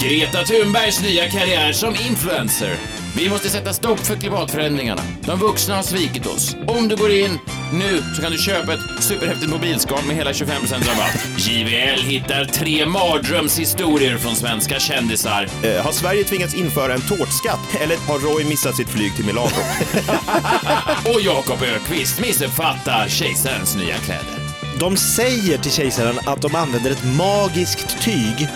[0.00, 2.76] Greta Thunbergs nya karriär som influencer.
[3.16, 5.02] Vi måste sätta stopp för klimatförändringarna.
[5.20, 6.56] De vuxna har svikit oss.
[6.66, 7.38] Om du går in
[7.72, 11.26] nu så kan du köpa ett superhäftigt mobilskal med hela 25% rabatt.
[11.38, 15.48] JVL hittar tre mardrömshistorier från svenska kändisar.
[15.62, 19.46] Eh, har Sverige tvingats införa en tårtskatt eller har Roy missat sitt flyg till Milano?
[21.14, 24.46] Och Jakob Ökvist missuppfattar kejsarens nya kläder.
[24.80, 28.48] De säger till kejsaren att de använder ett magiskt tyg.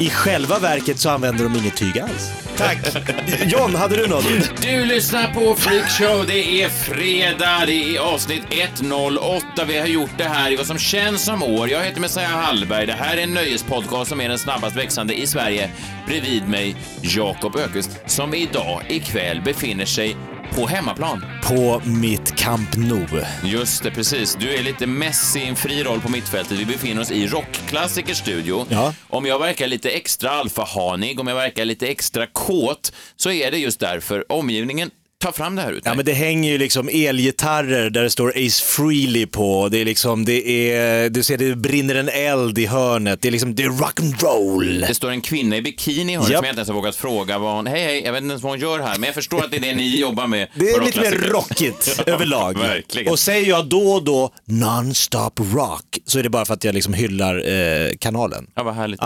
[0.00, 2.30] I själva verket så använder de inget tyg alls.
[2.56, 2.78] Tack.
[3.46, 4.24] John, hade du något?
[4.62, 6.26] Du lyssnar på Freakshow.
[6.26, 9.46] Det är fredag, det är avsnitt 108.
[9.68, 11.68] Vi har gjort det här i vad som känns som år.
[11.68, 12.86] Jag heter Messiah Hallberg.
[12.86, 15.70] Det här är en nöjespodcast som är den snabbast växande i Sverige.
[16.06, 20.16] Bredvid mig Jakob Ökvist som idag ikväll befinner sig
[20.54, 21.24] på hemmaplan.
[21.42, 23.06] På mitt Camp Nou.
[23.44, 24.36] Just det, precis.
[24.40, 26.58] Du är lite Messi i en fri roll på mittfältet.
[26.58, 28.66] Vi befinner oss i Rockklassikers studio.
[28.68, 28.94] Ja.
[29.08, 33.58] Om jag verkar lite extra alfahanig, om jag verkar lite extra kåt, så är det
[33.58, 34.90] just därför omgivningen
[35.22, 38.28] tar fram det här ut Ja, men det hänger ju liksom elgitarrer där det står
[38.36, 39.68] Ace Frehley på.
[39.68, 43.22] Det är liksom, det är, du ser det brinner en eld i hörnet.
[43.22, 44.86] Det är liksom, det är rock'n'roll.
[44.88, 46.38] Det står en kvinna i bikini i hörnet Japp.
[46.38, 48.42] som jag inte ens har vågat fråga vad hon, hej hej, jag vet inte ens
[48.42, 50.48] vad hon gör här, men jag förstår att det är det ni jobbar med.
[50.54, 52.58] Det är lite mer rockigt Ja, överlag.
[52.58, 53.12] Verkligen.
[53.12, 56.74] Och säger jag då och då non-stop rock så är det bara för att jag
[56.74, 58.46] liksom hyllar eh, kanalen.
[58.54, 59.00] Ja, vad härligt.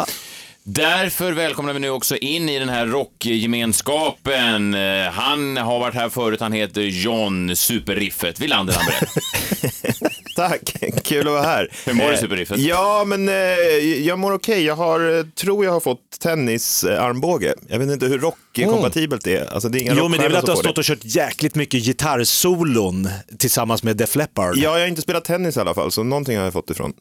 [0.64, 4.74] Därför välkomnar vi nu också in i den här rockgemenskapen.
[4.74, 9.08] Eh, Han har varit här förut, han heter John Superriffet Wilander Lambrell.
[10.36, 11.68] Tack, kul att vara här.
[11.86, 12.58] Hur mår du, Eh, Superriffet?
[12.58, 13.34] Ja, men eh,
[14.06, 14.64] jag mår okej.
[14.64, 17.54] Jag har, tror jag har fått tennisarmbåge.
[17.68, 19.52] Jag vet inte hur rockkompatibelt det är.
[19.54, 20.98] Alltså, det är inga Jo, men det är väl att du har stått och kört
[21.04, 23.08] jäkligt mycket gitarrsolon
[23.38, 24.56] tillsammans med Def Leppard.
[24.56, 26.92] Ja, jag har inte spelat tennis i alla fall, så någonting har jag fått ifrån.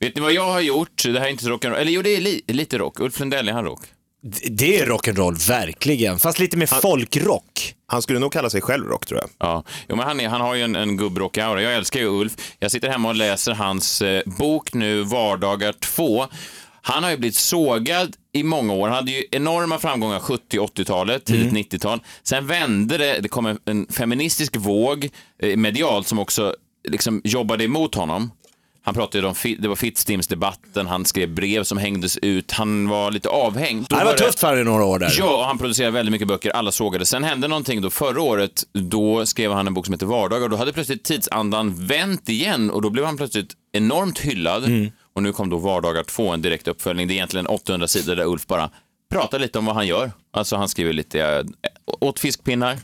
[0.00, 1.02] Vet ni vad jag har gjort?
[1.04, 3.00] Det här är inte rock'n'roll, eller jo, det är li lite rock.
[3.00, 3.80] Ulf Lundell, är han rock?
[4.22, 6.18] D- Det är rock'n'roll, verkligen.
[6.18, 7.74] Fast lite mer folkrock.
[7.86, 9.30] Han skulle nog kalla sig själv rock, tror jag.
[9.38, 11.62] Ja, jo, men han, är, han har ju en, en gubbrock-aura.
[11.62, 12.32] Jag älskar ju Ulf.
[12.58, 16.26] Jag sitter hemma och läser hans eh, bok nu, Vardagar 2.
[16.82, 18.88] Han har ju blivit sågad i många år.
[18.88, 22.00] Han hade ju enorma framgångar 70 80-talet, tidigt 90-tal.
[22.22, 25.08] Sen vände det, det kom en, en feministisk våg
[25.42, 26.54] eh, medialt som också
[26.88, 28.30] liksom jobbade emot honom.
[28.86, 33.28] Han pratade om, det var Fittstimsdebatten, han skrev brev som hängdes ut, han var lite
[33.28, 33.86] avhängd.
[33.88, 35.14] Då Det var det- tufft för honom i några år där.
[35.18, 37.06] Ja, och han producerade väldigt mycket böcker, alla sågade.
[37.06, 40.56] Sen hände någonting då förra året, då skrev han en bok som heter Vardagar, då
[40.56, 44.64] hade plötsligt tidsandan vänt igen och då blev han plötsligt enormt hyllad.
[44.64, 44.90] Mm.
[45.14, 47.08] Och nu kom då Vardagar 2, en direkt uppföljning.
[47.08, 48.70] Det är egentligen 800 sidor där Ulf bara
[49.12, 50.12] pratar lite om vad han gör.
[50.32, 51.50] Alltså han skriver lite, jag
[52.00, 52.78] åt fiskpinnar,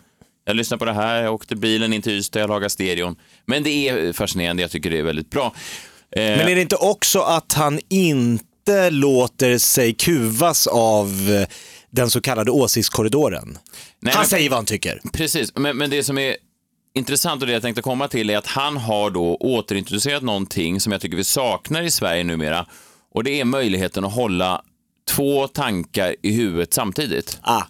[0.45, 3.17] jag lyssnar på det här, jag åkte bilen in till Ystad, jag lagade stereon.
[3.47, 5.53] Men det är fascinerande, jag tycker det är väldigt bra.
[6.17, 11.09] Eh, Men är det inte också att han inte låter sig kuvas av
[11.91, 13.59] den så kallade åsiktskorridoren?
[14.01, 15.01] Nej, han men- säger vad han tycker.
[15.13, 16.37] Precis, men, men det som är
[16.95, 20.93] intressant och det jag tänkte komma till är att han har då återintroducerat någonting som
[20.93, 22.67] jag tycker vi saknar i Sverige numera
[23.15, 24.63] och det är möjligheten att hålla
[25.11, 27.39] två tankar i huvudet samtidigt.
[27.43, 27.63] Ah.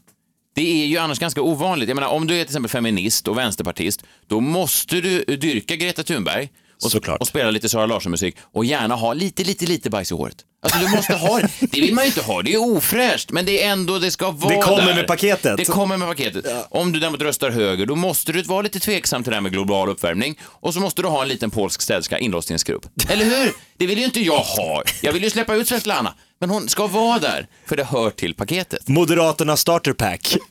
[0.55, 1.89] Det är ju annars ganska ovanligt.
[1.89, 6.03] Jag menar, om du är till exempel feminist och vänsterpartist, då måste du dyrka Greta
[6.03, 6.49] Thunberg
[6.85, 7.21] och, Såklart.
[7.21, 10.37] och spela lite Sara Larsson-musik och gärna ha lite, lite, lite bajs i håret.
[10.63, 11.49] Alltså du måste ha det.
[11.61, 12.43] Det vill man ju inte ha.
[12.43, 14.95] Det är ofräscht, men det är ändå, det ska vara Det kommer där.
[14.95, 15.57] med paketet.
[15.57, 16.45] Det kommer med paketet.
[16.71, 19.53] Om du däremot röstar höger, då måste du vara lite tveksam till det här med
[19.53, 22.87] global uppvärmning och så måste du ha en liten polsk städerska inlåst i en skrubb.
[23.09, 23.53] Eller hur?
[23.79, 24.83] Det vill ju inte jag ha.
[25.03, 28.35] Jag vill ju släppa ut Svetlana, men hon ska vara där, för det hör till
[28.35, 28.89] paketet.
[28.89, 30.37] Moderaterna starter pack.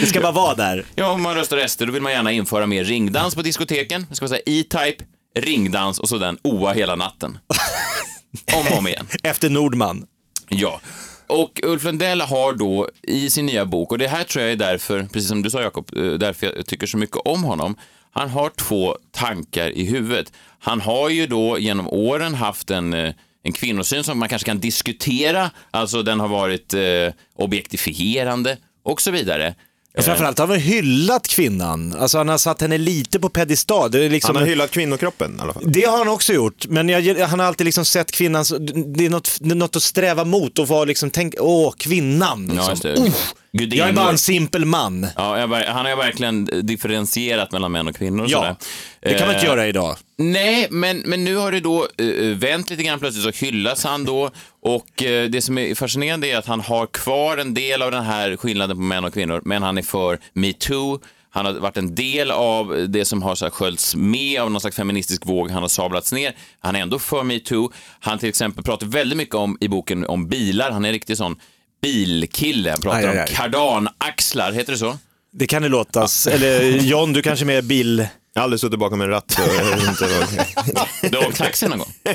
[0.00, 0.84] det ska bara vara där.
[0.94, 4.06] Ja, om man röstar SD, då vill man gärna införa mer ringdans på diskoteken.
[4.08, 5.04] Det ska vara E-Type,
[5.38, 7.38] ringdans och så den OA hela natten.
[8.54, 9.06] Om och om igen.
[9.22, 10.06] Efter Nordman.
[10.48, 10.80] Ja.
[11.26, 14.56] Och Ulf Lundell har då i sin nya bok, och det här tror jag är
[14.56, 17.76] därför, precis som du sa Jakob, eh, därför jag tycker så mycket om honom.
[18.10, 20.32] Han har två tankar i huvudet.
[20.58, 23.14] Han har ju då genom åren haft en, eh,
[23.44, 26.80] en kvinnosyn som man kanske kan diskutera, alltså den har varit eh,
[27.36, 29.54] objektifierande och så vidare.
[29.98, 31.92] Och Framförallt har han hyllat kvinnan.
[31.98, 33.90] Alltså han har satt henne lite på pedestal.
[33.90, 35.62] Det, är liksom Han har hyllat kvinnokroppen i alla fall.
[35.66, 38.44] det har han också gjort, men jag, han har alltid liksom sett kvinnan,
[38.96, 42.52] det är något, det är något att sträva mot och vara liksom, tänk, åh, kvinnan.
[42.56, 43.04] Ja, Liksom.
[43.04, 43.78] just Gudinnor.
[43.78, 45.06] jag är bara en simpel man.
[45.16, 48.56] Ja, jag, han har ju verkligen differentierat mellan män och kvinnor och Ja, sådär.
[49.00, 49.96] det kan man inte Eh, göra idag.
[50.16, 54.04] Nej, men, men nu har det då uh, vänt lite grann plötsligt så hyllas han
[54.04, 54.30] då
[54.62, 58.04] och eh, det som är fascinerande är att han har kvar en del av den
[58.04, 61.00] här skillnaden på män och kvinnor, men han är för metoo.
[61.30, 64.60] Han har varit en del av det som har så här sköljts med av någon
[64.60, 65.50] slags feministisk våg.
[65.50, 66.32] Han har sablats ner.
[66.60, 67.72] Han är ändå för metoo.
[68.00, 70.70] Han till exempel pratar väldigt mycket om i boken om bilar.
[70.70, 71.36] Han är en riktig sån
[71.84, 72.76] bilkille.
[72.82, 73.26] Pratar Aj, aj, aj.
[73.28, 74.98] om kardanaxlar, heter det så?
[75.32, 76.06] Det kan det låta.
[76.30, 78.06] Eller John, du kanske är mer bil...
[78.36, 79.38] Jag har aldrig suttit bakom en ratt.
[81.02, 81.92] Du har åkt taxi någon gång?
[82.04, 82.14] ja,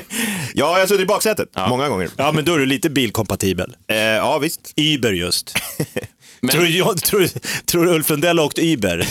[0.54, 2.10] jag har suttit i baksätet många gånger.
[2.16, 3.76] Ja, men då är du lite bilkompatibel.
[3.88, 4.72] Eh, ja, visst.
[4.76, 5.54] Uber just.
[6.40, 7.28] Men- Tror, du- jag, tror,
[7.66, 9.08] tror Ulf Lundell har åkt Uber?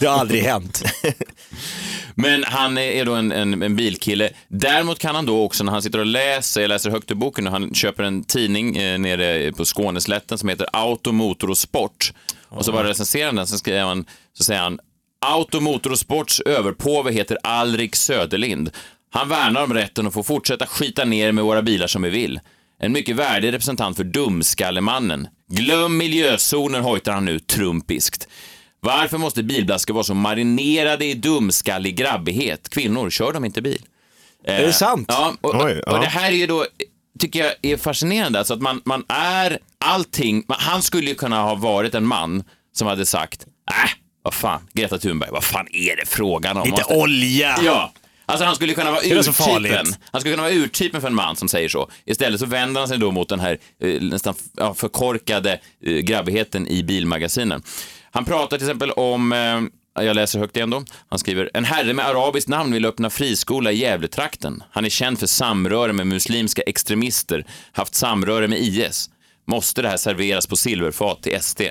[0.00, 0.82] Det har aldrig hänt.
[2.18, 4.30] Men han är då en, en, en bilkille.
[4.48, 7.46] Däremot kan han då också när han sitter och läser, jag läser högt ur boken,
[7.46, 12.12] och han köper en tidning eh, nere på Skåneslätten som heter Auto, Motor och Sport.
[12.48, 14.78] Och så bara recenserar han den, så, skriver han, så säger han
[15.26, 18.70] Auto, Motor och Sports överpåve heter Alrik Söderlind.
[19.10, 22.40] Han värnar om rätten att få fortsätta skita ner med våra bilar som vi vill.
[22.78, 25.28] En mycket värdig representant för dumskallemannen.
[25.48, 28.28] Glöm miljözoner, hojtar han nu trumpiskt.
[28.86, 32.68] Varför måste bilblaskor vara så marinerade i dumskallig grabbighet?
[32.68, 33.82] Kvinnor, kör de inte bil?
[34.44, 35.06] Är det sant?
[35.08, 35.92] Ja, och, Oj, ja.
[35.92, 36.66] och det här är ju då,
[37.18, 41.42] tycker jag är fascinerande, alltså att man, man är allting, man, han skulle ju kunna
[41.42, 43.90] ha varit en man som hade sagt, äh,
[44.22, 46.62] vad fan, Greta Thunberg, vad fan är det frågan om?
[46.64, 47.58] Lite Måste- olja.
[47.64, 47.92] Ja.
[48.28, 49.86] Alltså han skulle kunna vara urtypen.
[50.12, 51.90] Han skulle kunna vara urtypen för en man som säger så.
[52.04, 54.34] Istället så vänder han sig då mot den här eh, nästan
[54.74, 57.62] förkorkade eh, grabbigheten i bilmagasinen.
[58.16, 60.84] Han pratar till exempel om eh, jag läser högt igen då.
[61.08, 64.62] Han skriver, en herre med arabiskt namn vill öppna friskola i Gävletrakten.
[64.70, 69.10] Han är känd för samröre med muslimska extremister, haft samröre med IS.
[69.46, 71.62] Måste det här serveras på silverfat till SD?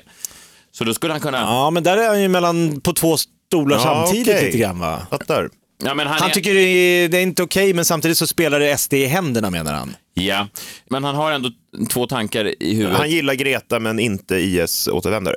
[0.71, 1.37] Så då skulle han kunna...
[1.37, 4.45] Ja, men där är han ju mellan på två stolar Ja, samtidigt okej.
[4.45, 5.07] lite grann va?
[5.09, 5.49] Fattar.
[5.83, 6.33] Ja, men han, Han är...
[6.33, 9.49] tycker det är, det är inte okej, men samtidigt så spelar det SD i händerna
[9.49, 9.95] menar han.
[10.13, 10.47] Ja,
[10.89, 11.49] men han har ändå
[11.89, 12.97] två tankar i huvudet.
[12.97, 15.35] Han gillar Greta men inte IS-återvändare.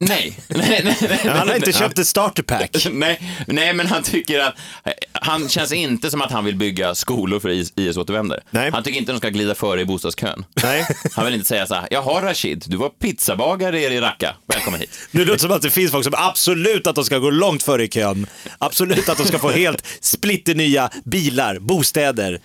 [0.00, 0.38] Nej.
[0.48, 1.20] nej, nej, nej.
[1.24, 2.86] Han har inte köpt ett starterpack.
[2.92, 4.54] Nej, nej, men han tycker att
[5.12, 8.40] han känns inte som att han vill bygga skolor för IS- IS-återvändare.
[8.72, 10.44] Han tycker inte att de ska glida före i bostadskön.
[10.62, 10.86] Nej.
[11.12, 14.98] Han vill inte säga så här, jaha Rashid, du var pizzabagare i Raqqa, välkommen hit.
[15.10, 17.62] Nu låter det som att det finns folk som absolut att de ska gå långt
[17.62, 18.26] före i kön.
[18.58, 22.40] Absolut att de ska få helt splitternya bilar, bostäder.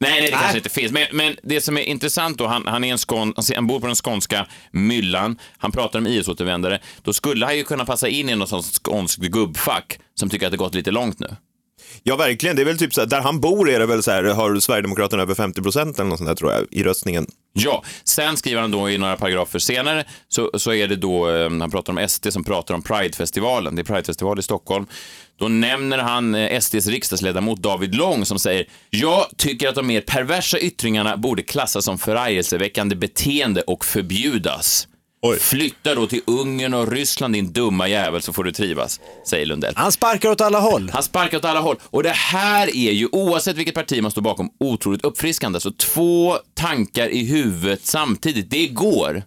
[0.00, 0.92] Nej, nej, det kanske inte finns.
[0.92, 3.86] Men, men det som är intressant då, han, han, är en skån, han bor på
[3.86, 6.78] den skånska myllan, han pratar om IS-återvändare.
[7.02, 10.52] Då skulle han ju kunna passa in i något sånt skånskt gubbfack som tycker att
[10.52, 11.36] det gått lite långt nu.
[12.02, 12.56] Ja, verkligen.
[12.56, 14.60] Det är väl typ så här, där han bor är det väl så här, har
[14.60, 17.26] Sverigedemokraterna över 50 procent eller något sånt där tror jag, i röstningen.
[17.52, 21.50] Ja, sen skriver han då i några paragrafer senare, så, så är det då, eh,
[21.50, 24.86] han pratar om SD som pratar om Pridefestivalen, det är Pridefestival i Stockholm.
[25.38, 30.00] Då nämner han eh, SDs riksdagsledamot David Lång som säger, jag tycker att de mer
[30.00, 34.86] perversa yttringarna borde klassas som förargelseväckande beteende och förbjudas.
[35.40, 39.72] Flytta då till Ungern och Ryssland din dumma jävel så får du trivas, säger Lundell.
[39.76, 40.90] Han sparkar åt alla håll.
[40.92, 41.76] Han sparkar åt alla håll.
[41.82, 45.60] Och det här är ju, oavsett vilket parti man står bakom, otroligt uppfriskande.
[45.60, 49.22] Så två tankar i huvudet samtidigt, det går,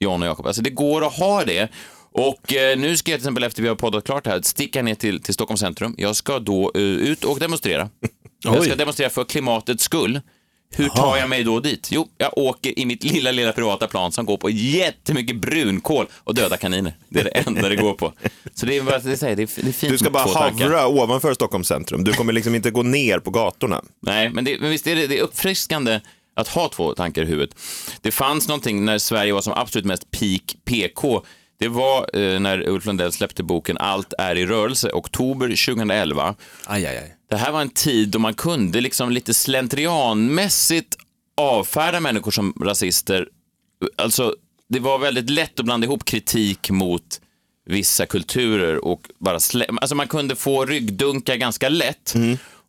[0.00, 0.46] John och Jakob.
[0.46, 1.68] Alltså det går att ha det.
[2.12, 4.94] Och eh, nu ska jag till exempel efter vi har poddat klart här sticka ner
[4.94, 5.94] till, till Stockholms centrum.
[5.98, 7.88] Jag ska då eh, ut och demonstrera.
[8.44, 10.20] Jag ska demonstrera för klimatets skull.
[10.76, 11.88] Hur tar jag mig då dit?
[11.92, 16.34] Jo, jag åker i mitt lilla, lilla privata plan som går på jättemycket brunkol och
[16.34, 16.92] döda kaniner.
[17.08, 18.12] Det är det enda det går på.
[18.54, 20.32] Så det är bara det säger, det är, det är fint Du ska bara två
[20.32, 20.64] tankar.
[20.64, 22.04] havra ovanför Stockholms centrum.
[22.04, 23.82] Du kommer liksom inte gå ner på gatorna.
[24.02, 26.00] Nej, men, det, men visst är det, det är uppfriskande
[26.36, 27.56] att ha två tankar i huvudet.
[28.00, 31.24] Det fanns någonting när Sverige var som absolut mest peak PK.
[31.62, 36.34] Det var eh, när Ulf Lundell släppte boken Allt är i rörelse, oktober 2011.
[36.66, 37.16] Aj, aj, aj.
[37.30, 40.96] Det här var en tid då man kunde liksom lite slentrianmässigt
[41.36, 43.28] avfärda människor som rasister.
[43.96, 44.34] Alltså,
[44.68, 47.20] det var väldigt lätt att blanda ihop kritik mot
[47.66, 49.66] vissa kulturer och bara slä...
[49.80, 52.14] Alltså man kunde få ryggdunkar ganska lätt.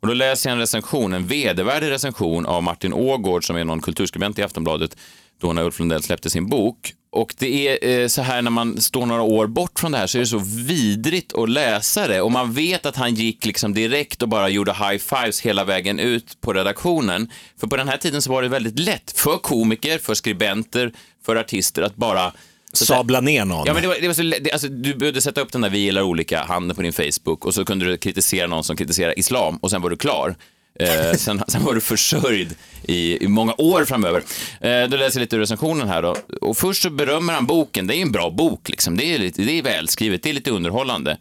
[0.01, 3.81] Och då läser jag en recension, en vedervärdig recension av Martin Ågård som är någon
[3.81, 4.97] kulturskribent i Aftonbladet
[5.41, 6.93] då när Ulf Lundell släppte sin bok.
[7.13, 10.07] Och det är eh, så här när man står några år bort från det här
[10.07, 13.73] så är det så vidrigt att läsa det och man vet att han gick liksom
[13.73, 17.31] direkt och bara gjorde high fives hela vägen ut på redaktionen.
[17.59, 20.93] För på den här tiden så var det väldigt lätt för komiker, för skribenter,
[21.25, 22.33] för artister att bara
[22.73, 23.67] sabla ner någon.
[23.67, 25.69] Ja, men det var, det var så, det, alltså, du behövde sätta upp den där
[25.69, 29.19] vi gillar olika handen på din Facebook och så kunde du kritisera någon som kritiserar
[29.19, 30.35] islam och sen var du klar.
[30.79, 34.23] Eh, sen, sen var du försörjd i, i många år framöver.
[34.61, 36.15] Eh, då läser jag lite ur recensionen här då.
[36.41, 38.97] Och först så berömmer han boken, det är en bra bok liksom.
[38.97, 41.17] Det är, lite, det är välskrivet, det är lite underhållande.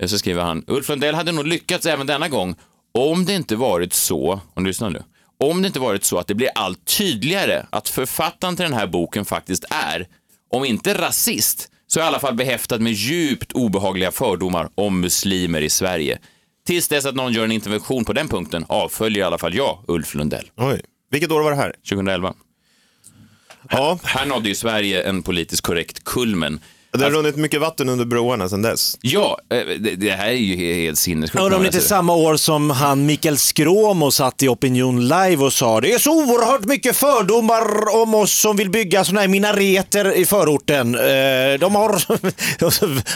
[0.00, 2.54] Eh, Så skriver han, Ulf Lundell hade nog lyckats även denna gång
[2.94, 5.02] om det inte varit så, om du lyssnar nu,
[5.40, 8.86] om det inte varit så att det blir allt tydligare att författaren till den här
[8.86, 10.06] boken faktiskt är,
[10.50, 15.70] om inte rasist, så i alla fall behäftad med djupt obehagliga fördomar om muslimer i
[15.70, 16.18] Sverige.
[16.66, 19.84] Tills dess att någon gör en intervention på den punkten avföljer i alla fall jag
[19.88, 20.50] Ulf Lundell.
[20.56, 20.80] Oj.
[21.10, 21.72] Vilket år var det här?
[21.88, 22.34] 2011.
[23.70, 26.60] Ja, Här nådde ju Sverige en politiskt korrekt kulmen.
[26.98, 28.98] Det har runnit mycket vatten under broarna sedan dess.
[29.00, 31.42] Ja, eh, det, det här är ju he- helt sinnessjukt.
[31.44, 31.88] Undrar om det inte Alltså.
[31.88, 36.12] samma år som han Mikael Skråmo satt i Opinion Live och sa det är så
[36.12, 40.94] oerhört mycket fördomar om oss som vill bygga sådana här minareter i förorten.
[40.94, 41.00] Eh,
[41.60, 42.02] De har...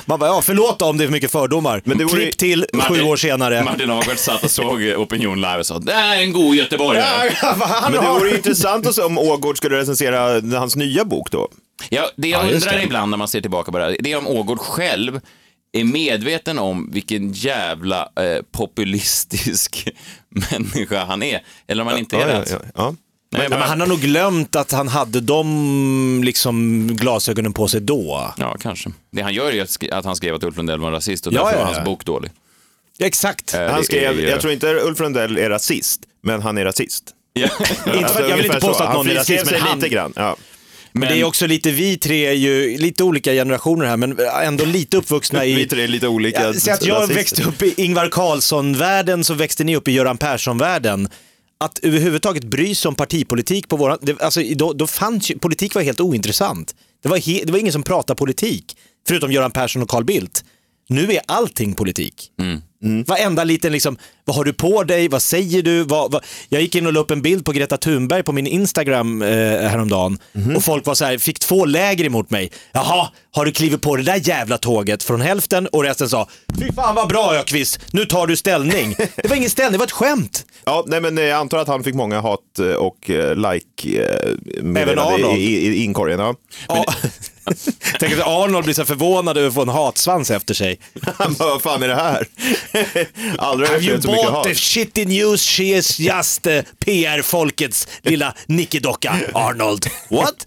[0.09, 1.83] Man bara, ja förlåt om det är för mycket fördomar.
[1.85, 3.65] Men det vore- Klipp till sju år senare.
[3.65, 7.31] Martin Agert satt och såg Opinion Live och sa det här är en god göteborgare.
[7.41, 11.05] Han Men det har- vore ju intressant att se om Ågård skulle recensera hans nya
[11.05, 11.49] bok då.
[11.89, 12.83] Ja, det jag Ja, undrar det.
[12.83, 15.21] ibland när man ser tillbaka på det här, det är om Ågård själv
[15.73, 19.89] är medveten om vilken jävla eh, populistisk
[20.51, 21.43] människa han är.
[21.67, 22.33] Eller om han inte är ja, det.
[22.33, 22.95] ja, ja, ja.
[23.33, 27.69] Nej, Ja, bara- men han har nog glömt att han hade de liksom, glasögonen på
[27.69, 28.35] sig då.
[28.39, 28.91] Ja, kanske.
[29.13, 31.33] Det han gör är att sk- att han skrev att Ulf Lundell var rasist och
[31.33, 31.75] Ja, därför ja, var ja.
[31.75, 32.31] hans bok dålig.
[32.99, 33.55] Exakt.
[33.55, 37.05] Eh, Han skrev, är jag tror inte Ulf Lundell är rasist, men han är rasist.
[37.33, 37.49] Ja.
[37.95, 38.85] Inte jag vill inte påstå så.
[38.85, 40.13] att någon är rasist, men han, lite grann.
[40.99, 44.65] Men det är också lite, vi tre är ju lite olika generationer här, men ändå
[44.65, 45.55] lite uppvuxna i...
[45.57, 47.15] Vi tre är lite olika Ja, Säg att jag rasister.
[47.15, 51.09] växte upp i Ingvar Carlsson-världen, så växte ni upp i Göran Persson-världen.
[51.61, 53.99] Att överhuvudtaget bry sig om partipolitik på våran...
[54.03, 56.75] Det, alltså, då, då fanns ju, politik var helt ointressant.
[57.03, 58.77] Det var, he, det var ingen som pratade politik,
[59.09, 60.45] förutom Göran Persson och Carl Bildt.
[60.89, 62.31] Nu är allting politik.
[62.41, 62.63] Mm.
[63.07, 65.83] Varenda liten liksom, vad har du på dig, vad säger du?
[65.83, 66.25] Vad, vad...
[66.49, 69.29] Jag gick in och la upp en bild på Greta Thunberg på min Instagram eh,
[69.69, 70.19] häromdagen
[70.57, 72.51] och folk var så här, fick två läger emot mig.
[72.73, 75.67] Jaha, har du klivit på det där jävla tåget från hälften?
[75.67, 76.29] Och resten sa,
[76.61, 78.95] fy fan vad bra Ökvist, nu tar du ställning.
[79.17, 80.45] Det var ingen ställning, det var ett skämt.
[80.65, 84.07] Ja, nej, men eh, jag antar att han fick många hat eh, och eh, like
[84.63, 86.21] meddelande i, i, i inkorgen.
[86.21, 86.35] Ja.
[86.69, 86.85] Ja.
[87.99, 90.79] Tänk att Arnold blir så förvånad över att få en hatsvans efter sig.
[91.19, 92.27] Han bara, vad fan är det här?
[93.39, 94.45] Aldrig har jag så mycket bought hat.
[94.45, 95.43] the shitty news?
[95.43, 99.87] She is just uh, PR-folkets lilla nickedocka, Arnold.
[100.11, 100.47] What?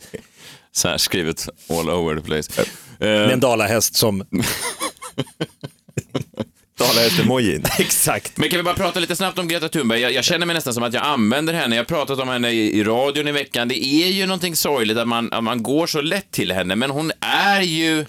[0.71, 2.65] Så här skrivet all over the place.
[2.99, 4.23] Med en dalahäst som...
[6.79, 7.63] Dalahäst-emojin.
[7.79, 8.37] Exakt.
[8.37, 9.99] Men kan vi bara prata lite snabbt om Greta Thunberg?
[9.99, 11.75] Jag, jag känner mig nästan som att jag använder henne.
[11.75, 13.67] Jag har pratat om henne i, i radion i veckan.
[13.67, 16.89] Det är ju någonting sorgligt att man, att man går så lätt till henne, men
[16.89, 18.05] hon är ju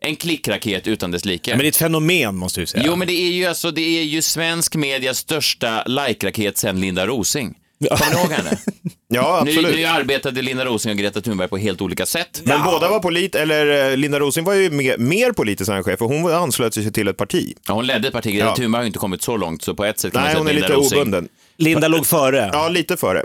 [0.00, 1.50] en klickraket utan dess like.
[1.50, 2.84] Men det är ett fenomen måste du säga.
[2.86, 7.06] Jo, men det är ju alltså, det är ju svensk medias största like-raket sen Linda
[7.06, 7.54] Rosing.
[7.80, 8.58] Kommer ni ihåg henne?
[9.08, 9.76] Ja, Nu, absolut.
[9.76, 12.40] nu arbetade Linda Rosing och Greta Thunberg på helt olika sätt.
[12.44, 15.98] Men båda var polit, eller eh, Linda Rosing var ju mer, mer politisk än chef,
[15.98, 17.54] för hon anslöt sig till ett parti.
[17.68, 18.32] Ja, hon ledde ett parti.
[18.34, 18.56] Greta Ja.
[18.56, 20.58] Thunberg har inte kommit så långt, så på ett sätt kan Nej, man hon säga
[20.58, 21.28] är att Linda lite Rosing- obunden.
[21.56, 22.50] Linda låg före.
[22.52, 23.24] Ja, lite före.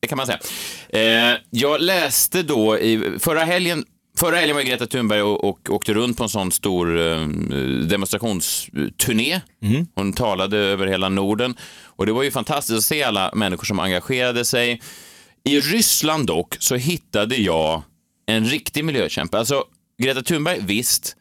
[0.00, 0.38] Det kan man säga.
[1.32, 3.84] Eh, jag läste då i förra helgen
[4.22, 7.26] Förra helgen var Greta Thunberg och, och åkte runt på en sån stor eh,
[7.88, 9.40] demonstrationsturné.
[9.94, 13.78] Hon talade över hela Norden och det var ju fantastiskt att se alla människor som
[13.80, 14.82] engagerade sig.
[15.44, 17.82] I Ryssland dock så hittade jag
[18.26, 19.38] en riktig miljökämpe.
[19.38, 19.64] Alltså
[20.02, 21.16] Greta Thunberg, visst.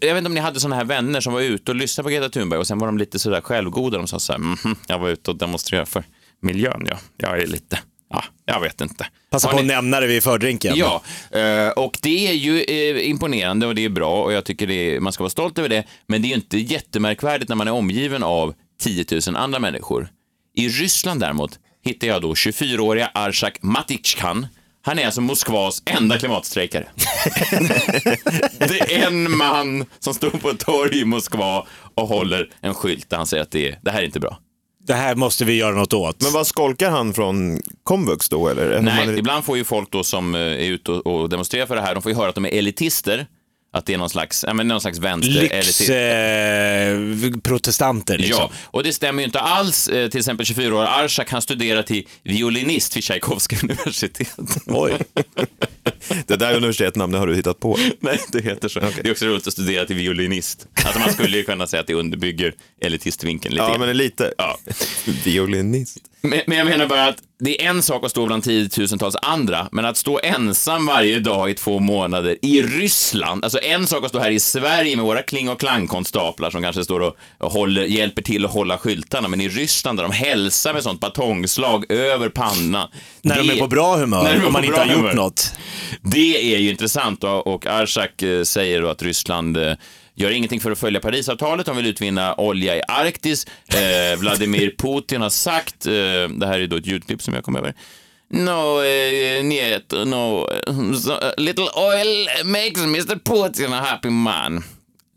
[0.00, 2.10] Jag vet inte om ni hade såna här vänner som var ute och lyssnade på
[2.10, 3.98] Greta Thunberg och sen var de lite sådär självgoda.
[3.98, 6.04] De sa så här, "Mhm, jag var ute och demonstrerade för
[6.42, 6.96] miljön, ja.
[7.16, 7.78] Jag är lite,
[8.46, 9.06] jag vet inte.
[9.30, 10.76] Passa på att ni- nämna det vid fördrinken.
[10.76, 14.70] Ja, eh, och det är ju eh, imponerande och det är bra och jag tycker
[14.70, 15.84] är, man ska vara stolt över det.
[16.06, 20.08] Men det är ju inte jättemärkvärdigt när man är omgiven av 10 000 andra människor.
[20.56, 24.46] I Ryssland däremot hittar jag då 24-åriga Arsak Matichkan.
[24.82, 26.88] Han är alltså Moskvas enda klimatstrejkare.
[28.58, 33.10] det är en man som står på ett torg i Moskva och håller en skylt
[33.10, 34.38] där han säger att det, är, det här är inte bra.
[34.86, 36.22] Det här måste vi göra något åt.
[36.22, 38.48] Men vad skolkar han från komvux då?
[38.48, 38.80] Eller?
[38.80, 41.76] Nej, man ibland får ju folk då som eh, är ute och, och demonstrerar för
[41.76, 43.26] det här, de får ju höra att de är elitister.
[43.72, 45.88] Att det är någon slags, ja, men någon slags vänster-elitist.
[47.22, 48.38] Lyxprotestanter liksom.
[48.40, 49.88] Ja, och det stämmer ju inte alls.
[49.88, 54.36] Eh, Till exempel 24-åriga Arsak, han studerar till violinist vid Tchaikovsky universitet.
[54.66, 54.92] Oj.
[56.26, 57.78] Det där universitetsnamnet har du hittat på.
[58.00, 58.80] Nej, det heter så.
[58.80, 60.66] Det är också roligt att studera till violinist.
[60.84, 64.32] Alltså man skulle ju kunna säga att det underbygger elitistvinkeln lite Ja, men lite.
[64.38, 64.58] Ja.
[65.24, 65.98] Violinist.
[66.20, 69.68] Men, men jag menar bara att det är en sak att stå bland tiotusentals andra,
[69.72, 74.08] men att stå ensam varje dag i två månader i Ryssland, alltså en sak att
[74.10, 77.16] stå här i Sverige med våra kling och klangkonstaplar som kanske står och
[77.52, 81.90] håller, hjälper till att hålla skyltarna, men i Ryssland där de hälsar med sånt batongslag
[81.92, 82.88] över pannan.
[83.22, 85.14] När de Det- är på bra humör, när de om man inte har gjort humör.
[85.14, 85.52] något.
[86.02, 89.72] Det är ju intressant och, och Arsak eh, säger då att Ryssland eh,
[90.16, 93.46] gör ingenting för att följa Parisavtalet, de vill utvinna olja i Arktis.
[93.68, 95.92] Eh, Vladimir Putin har sagt, eh,
[96.28, 97.74] det här är då ett ljudklipp som jag kom över,
[98.28, 100.48] No, eh, niet, no,
[100.96, 104.64] so, a little oil makes Mr Putin a happy man.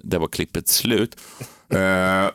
[0.03, 1.15] Det var klippet slut.
[1.71, 2.29] Eh,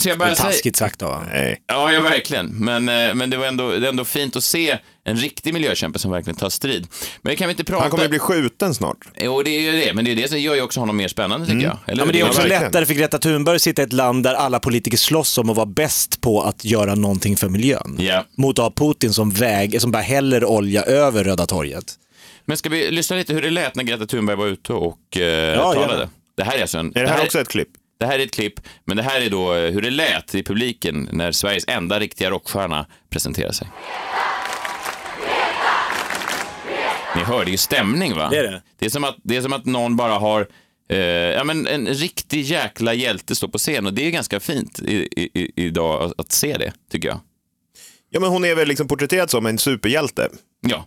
[0.00, 1.22] så jag Det är taskigt sagt då.
[1.32, 1.62] Nej.
[1.66, 2.46] Ja, ja verkligen.
[2.46, 5.98] Men, eh, men det, var ändå, det är ändå fint att se en riktig miljökämpe
[5.98, 6.86] som verkligen tar strid.
[7.22, 7.82] Men kan vi inte prata...
[7.82, 8.96] Han kommer bli skjuten snart.
[9.20, 11.08] Jo, det är ju det, men det är det som gör ju också honom mer
[11.08, 11.78] spännande tycker jag.
[11.86, 12.62] Eller Ja, men det är också verkligen.
[12.62, 15.56] lättare för Greta Thunberg att sitta i ett land där alla politiker slåss om att
[15.56, 17.96] vara bäst på att göra någonting för miljön.
[17.98, 18.24] Ja.
[18.36, 21.94] Mot att ha Putin som väg, som bara häller olja över Röda torget.
[22.44, 25.20] Men ska vi lyssna lite hur det lät när Greta Thunberg var ute och eh,
[25.22, 25.62] gärna.
[25.74, 26.08] talade?
[26.36, 26.92] Det här är alltså en...
[26.94, 27.68] Är det här också ett klipp?
[27.98, 30.42] Det här är ett klipp, men det här är då eh, hur det lät i
[30.42, 33.68] publiken när Sveriges enda riktiga rockstjärna presenterar sig.
[37.16, 38.28] Ni hör, det är ju stämning va?
[38.30, 38.62] Det är det.
[38.78, 40.48] Det är som att, det är som att någon bara har
[40.88, 44.78] eh, ja, men en riktig jäkla hjälte står på scen och det är ganska fint
[44.78, 47.20] i, i, idag att se det, tycker jag.
[48.10, 50.28] Ja, men hon är väl liksom porträtterad som en superhjälte.
[50.60, 50.86] Ja,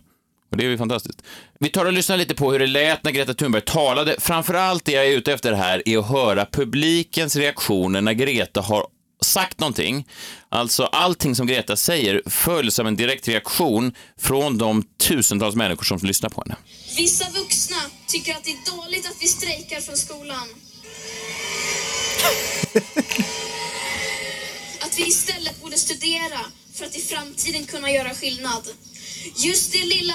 [0.52, 1.22] och det är ju fantastiskt.
[1.60, 4.16] Vi tar och lyssnar lite på hur det lät när Greta Thunberg talade.
[4.18, 8.86] Framförallt det jag är ute efter här är att höra publikens reaktioner när Greta har
[9.24, 10.08] sagt någonting.
[10.48, 15.98] Alltså allting som Greta säger följs av en direkt reaktion från de tusentals människor som
[16.02, 16.56] lyssnar på henne.
[16.96, 20.48] Vissa vuxna tycker att det är dåligt att vi strejkar från skolan.
[24.80, 26.38] Att vi istället borde studera
[26.74, 28.68] för att i framtiden kunna göra skillnad.
[29.36, 30.14] Just det lilla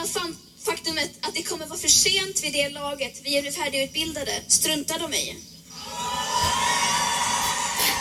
[0.66, 5.14] faktumet att det kommer vara för sent vid det laget vi är färdigutbildade struntar de
[5.14, 5.36] i.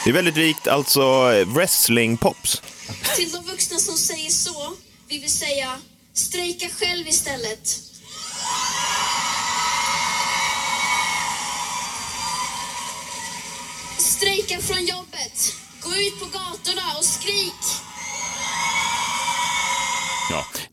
[0.04, 1.02] Det är väldigt likt alltså
[1.44, 2.62] wrestling-pops.
[3.16, 4.72] Till de vuxna som säger så
[5.08, 5.78] vill vi säga
[6.12, 7.80] strejka själv istället.
[13.98, 15.54] Strejka från jobbet.
[15.80, 17.85] Gå ut på gatorna och skrik.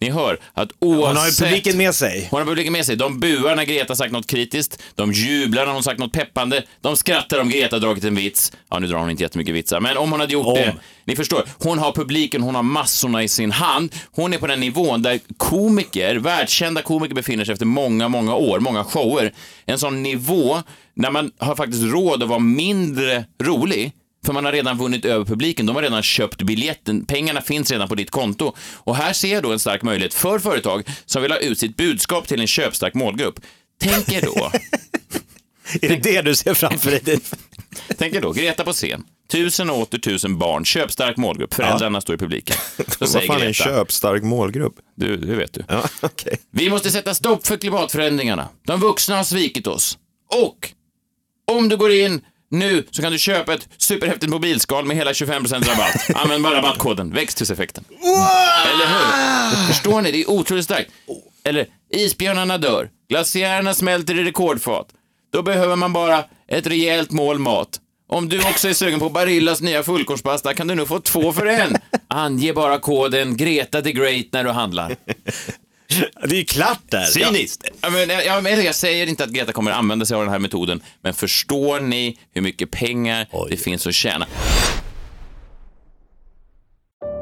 [0.04, 1.08] Ni hör att oavsett...
[1.08, 2.28] Hon har ju publiken med sig.
[2.32, 2.96] Hon har publiken med sig.
[2.96, 6.96] De buar när Greta sagt något kritiskt, de jublar när hon sagt något peppande, de
[6.96, 8.52] skrattar om Greta dragit en vits.
[8.70, 10.54] Ja, nu drar hon inte jättemycket vitsar, men om hon hade gjort Om.
[10.54, 10.76] det.
[11.06, 13.96] Ni förstår, hon har publiken, hon har massorna i sin hand.
[14.12, 18.60] Hon är på den nivån där komiker, världskända komiker befinner sig efter många, många år,
[18.60, 19.34] många shower.
[19.66, 20.62] En sån nivå
[20.96, 23.92] när man har faktiskt råd att vara mindre rolig.
[24.26, 27.88] För man har redan vunnit över publiken, de har redan köpt biljetten, pengarna finns redan
[27.88, 28.54] på ditt konto.
[28.74, 31.78] Och här ser jag då en stark möjlighet för företag som vill ha ut sitt
[31.78, 33.40] budskap till en köpstark målgrupp.
[33.80, 34.52] Tänk er då,
[35.82, 37.20] Är det det du ser framför dig?
[37.98, 42.16] tänk er då, Greta på scen, tusen och åter tusen barn, köpstark målgrupp, föräldrarna står
[42.16, 42.56] i publiken.
[43.00, 44.76] Vad fan är en köpstark målgrupp?
[44.96, 45.64] du, det vet du.
[45.68, 46.38] Ja, okej.
[46.52, 48.50] Vi måste sätta stopp för klimatförändringarna.
[48.68, 49.98] De vuxna har svikit oss.
[50.30, 50.70] Och
[51.52, 52.22] om du går in
[52.54, 56.10] nu så kan du köpa ett superhäftigt mobilskal med hela 25% rabatt.
[56.16, 57.84] Använd bara rabattkoden växthuseffekten.
[58.74, 59.68] Eller hur?
[59.68, 60.12] Förstår ni?
[60.12, 60.92] Det är otroligt starkt.
[61.44, 62.89] Eller isbjörnarna dör.
[63.10, 64.88] Glaciärerna smälter i rekordfart.
[65.34, 67.80] Då behöver man bara ett rejält mål mat.
[68.10, 71.46] Om du också är sugen på Barillas nya fullkornspasta kan du nu få två för
[71.46, 71.76] en.
[72.08, 74.96] Ange bara koden Greta the Great när du handlar.
[76.27, 77.03] Det är ju klart där.
[77.06, 77.63] Cyniskt.
[77.82, 80.39] Ja, men, jag, jag, jag säger inte att Greta kommer använda sig av den här
[80.39, 84.25] metoden, men förstår ni hur mycket pengar det finns att tjäna?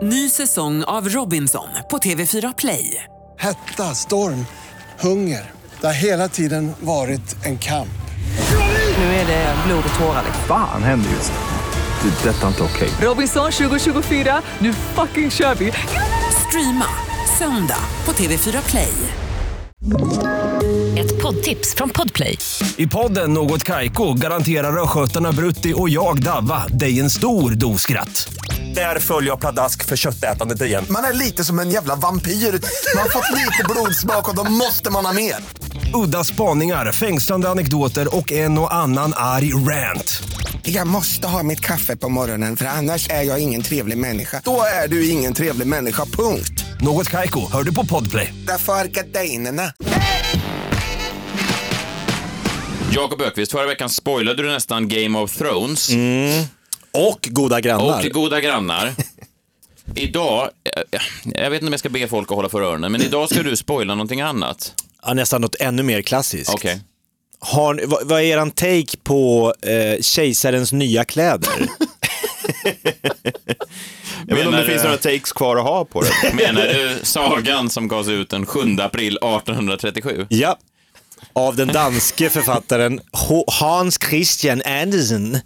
[0.02, 3.04] Ny säsong av Robinson på TV4 Play.
[3.40, 4.46] Hetta, storm,
[5.00, 5.52] hunger.
[5.82, 7.88] Det har hela tiden varit en kamp.
[8.98, 10.24] Nu är det blod och tårar.
[10.48, 12.10] Fan händer just nu.
[12.10, 12.30] Det.
[12.30, 12.90] är Detta är inte okej.
[13.02, 15.72] Robinson 2024, nu fucking kör vi!
[16.52, 16.86] Streama
[17.38, 18.94] söndag på TV4 Play.
[20.98, 22.38] Ett poddtips från Podplay.
[22.78, 28.34] I podden Något Kaiko garanterar östgötarna Brutti och jag, Davva, dig en stor dos skratt.
[28.76, 30.86] Där följer jag pladask för köttätandet igen.
[30.90, 32.32] Man är lite som en jävla vampyr.
[32.32, 35.36] Man har fått lite blodsmak och då måste man ha mer.
[35.94, 40.24] Udda spaningar, fängslande anekdoter och en och annan arg rant.
[40.64, 44.42] Jag måste ha mitt kaffe på morgonen för annars är jag ingen trevlig människa.
[44.46, 46.66] Då är du ingen trevlig människa, punkt.
[46.82, 48.34] Något Kaiko, hör du på Podplay.
[48.48, 49.74] Därför är gardinerna.
[52.92, 55.90] Jakob Ökvist, förra veckan spoilade du nästan Game of Thrones
[56.94, 58.06] Och goda grannar.
[58.06, 58.96] och Goda grannar.
[59.96, 60.50] Idag,
[60.92, 63.30] eh, jag vet inte om jag ska be folk att hålla för öronen, men idag
[63.30, 64.74] ska du spoila någonting annat.
[65.06, 66.54] Ja, nästan något ännu mer klassiskt.
[66.54, 66.82] Okej.
[67.40, 71.50] Har, vad, vad är eran take på eh, kejsarens nya kläder?
[74.28, 76.34] Jag vet inte om det finns några takes kvar att ha på det.
[76.34, 80.26] Menar du sagan som gavs ut den 7 april 1837?
[80.30, 80.58] ja.
[81.34, 83.00] Av den danske författaren
[83.48, 85.38] Hans Christian Andersen.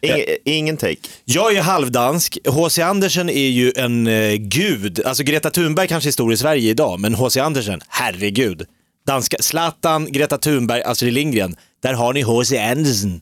[0.00, 0.96] Ingen, ingen take.
[1.24, 2.38] Jag är ju halvdansk.
[2.46, 2.82] H.C.
[2.82, 5.02] Andersen är ju en eh, gud.
[5.06, 7.40] Alltså Greta Thunberg kanske är stor i Sverige idag, men H.C.
[7.40, 8.66] Andersen, herregud.
[9.06, 11.56] Danska, Zlatan, Greta Thunberg, Astrid Lindgren.
[11.82, 12.58] Där har ni H.C.
[12.58, 13.20] Andersen.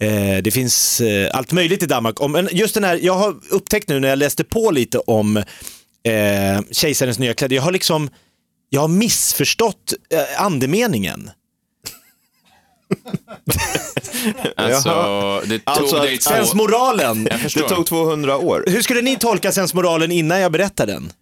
[0.00, 2.20] Eh, det finns eh, allt möjligt i Danmark.
[2.20, 5.36] Om, men just den här, jag har upptäckt nu när jag läste på lite om
[5.36, 8.10] eh, kejsarens nya kläder, jag har liksom,
[8.70, 11.30] jag har missförstått eh, andemeningen.
[14.56, 16.30] Alltså, det tog Alltså, dig två...
[16.30, 17.24] Sensmoralen.
[17.24, 18.64] Det tog 200 år.
[18.66, 21.12] Hur skulle ni tolka sensmoralen innan jag berättar den?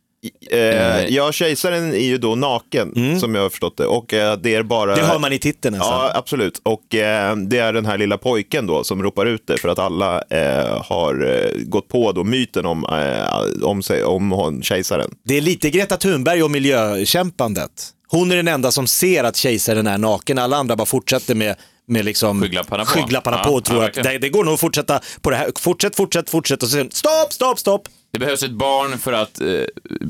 [0.50, 3.86] Eh, ja, kejsaren är ju då naken, som jag har förstått det.
[3.86, 4.92] Och eh, det är bara...
[4.92, 5.04] Mm.
[5.04, 5.92] Det hör man i titeln nästan.
[5.92, 6.60] Ja, absolut.
[6.62, 9.78] Och eh, det är den här lilla pojken då som ropar ut det för att
[9.78, 15.10] alla eh, har eh, gått på då myten om, eh, om, sig, om hon, kejsaren.
[15.24, 17.70] Det är lite Greta Thunberg och miljökämpandet.
[18.08, 21.56] Hon är den enda som ser att kejsaren är naken, alla andra bara fortsätter med
[21.86, 22.90] med liksom Skygglapparna på.
[22.90, 24.12] skygglapparna Ja, på och ja, tror att verkligen.
[24.12, 25.50] det, det går nog att fortsätta på det här.
[25.60, 27.88] Fortsätt, fortsätt, fortsätt och sen stopp, stopp, stopp.
[28.14, 29.46] Det behövs ett barn för att eh,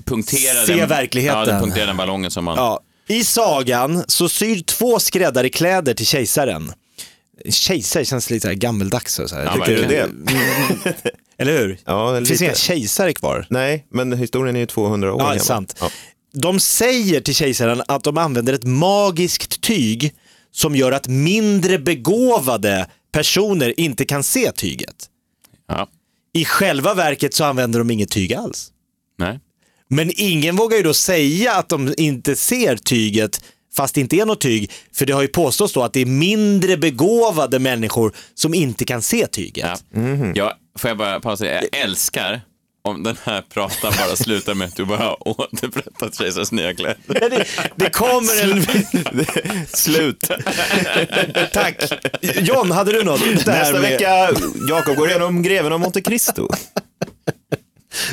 [0.04, 1.54] punktera, Se den, verkligheten.
[1.54, 2.56] Ja, punktera den ballongen som man...
[2.56, 2.80] Ja.
[3.06, 6.72] I sagan så syr två skräddare kläder till kejsaren.
[7.50, 9.14] Kejsare känns lite så här gammeldags.
[9.14, 9.44] Så här.
[9.44, 10.08] Ja, Tycker du det?
[11.38, 11.78] Eller hur?
[11.84, 13.46] Ja, Det finns inga kejsare kvar.
[13.50, 15.40] Nej, men historien är ju 200 år Ja, gammal.
[15.40, 15.76] sant.
[15.80, 15.90] Ja.
[16.32, 20.14] De säger till kejsaren att de använder ett magiskt tyg
[20.52, 25.08] som gör att mindre begåvade personer inte kan se tyget.
[26.34, 28.70] I själva verket så använder de inget tyg alls.
[29.18, 29.40] Nej.
[29.88, 33.44] Men ingen vågar ju då säga att de inte ser tyget
[33.76, 34.70] fast det inte är något tyg.
[34.92, 39.02] För det har ju påståtts då att det är mindre begåvade människor som inte kan
[39.02, 39.84] se tyget.
[39.92, 40.00] Ja.
[40.34, 41.46] Jag, får jag bara pausa?
[41.46, 42.40] Jag älskar
[42.88, 46.96] om den här pratan bara slutar med att du bara har återupprättat kejsarens nya kläder.
[47.06, 48.66] Det, det kommer en...
[49.68, 50.30] Slut.
[51.52, 51.82] Tack.
[52.22, 53.20] John, hade du något?
[53.46, 54.30] Nästa vecka,
[54.68, 56.48] Jakob går igenom greven av Monte Cristo.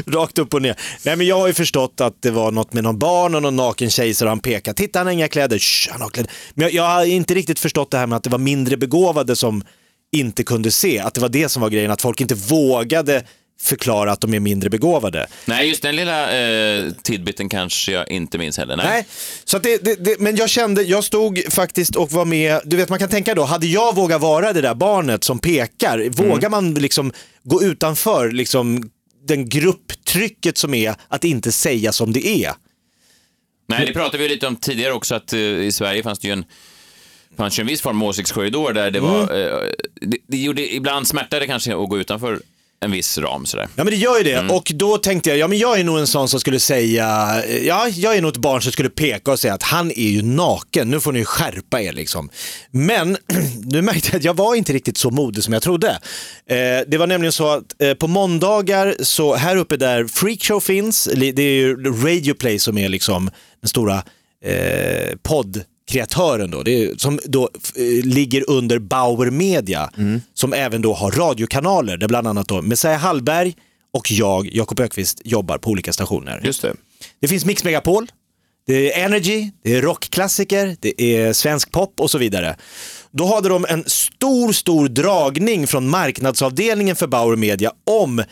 [0.05, 0.75] Rakt upp och ner.
[1.05, 3.55] Nej men jag har ju förstått att det var något med någon barn och någon
[3.55, 4.77] naken kejsare han pekade.
[4.77, 5.59] Titta han har inga kläder.
[5.59, 6.31] Shh, han har kläder.
[6.53, 9.35] Men jag, jag har inte riktigt förstått det här med att det var mindre begåvade
[9.35, 9.63] som
[10.11, 10.99] inte kunde se.
[10.99, 13.23] Att det var det som var grejen, att folk inte vågade
[13.61, 15.27] förklara att de är mindre begåvade.
[15.45, 18.77] Nej, just den lilla eh, tidbiten kanske jag inte minns heller.
[18.77, 18.85] Nej.
[18.89, 19.05] Nej,
[19.43, 22.89] så det, det, det, men jag kände, jag stod faktiskt och var med, du vet
[22.89, 26.73] man kan tänka då, hade jag vågat vara det där barnet som pekar, vågar man
[26.73, 27.11] liksom
[27.43, 28.89] gå utanför liksom
[29.27, 32.53] den grupptrycket som är att inte säga som det är?
[33.67, 36.33] Nej, det pratade vi lite om tidigare också, att eh, i Sverige fanns det ju
[36.33, 36.45] en
[37.37, 39.59] fanns ju en viss form av åsiktskorridor där det var, eh,
[40.01, 42.41] det, det gjorde ibland smärtade kanske att gå utanför
[42.85, 43.67] en viss ram sådär.
[43.75, 45.99] Ja men det gör ju det och då tänkte jag, ja men jag är nog
[45.99, 47.05] en sån som skulle säga,
[47.61, 50.21] ja jag är nog ett barn som skulle peka och säga att han är ju
[50.21, 52.29] naken, nu får ni skärpa er liksom.
[52.71, 53.17] Men
[53.63, 55.89] nu märkte jag att jag var inte riktigt så modig som jag trodde.
[56.45, 61.09] Eh, det var nämligen så att eh, på måndagar, så här uppe där Freakshow finns,
[61.15, 63.29] det är ju Radio Play som är liksom
[63.61, 64.03] den stora
[64.45, 65.15] eh,
[65.91, 69.89] poddkreatören då, det som då eh, ligger under Bauer Media,
[70.33, 73.55] som även då har radiokanaler där bland annat då Messiah Hallberg
[73.93, 76.41] och jag, Jakob Ökvist, jobbar på olika stationer.
[76.43, 76.73] Just det.
[77.21, 78.07] Det finns Mix Megapol,
[78.67, 82.55] det är Energy, det är rockklassiker, det är svensk pop och så vidare.
[83.11, 88.23] Då hade de en stor, stor dragning från marknadsavdelningen för Bauer Media om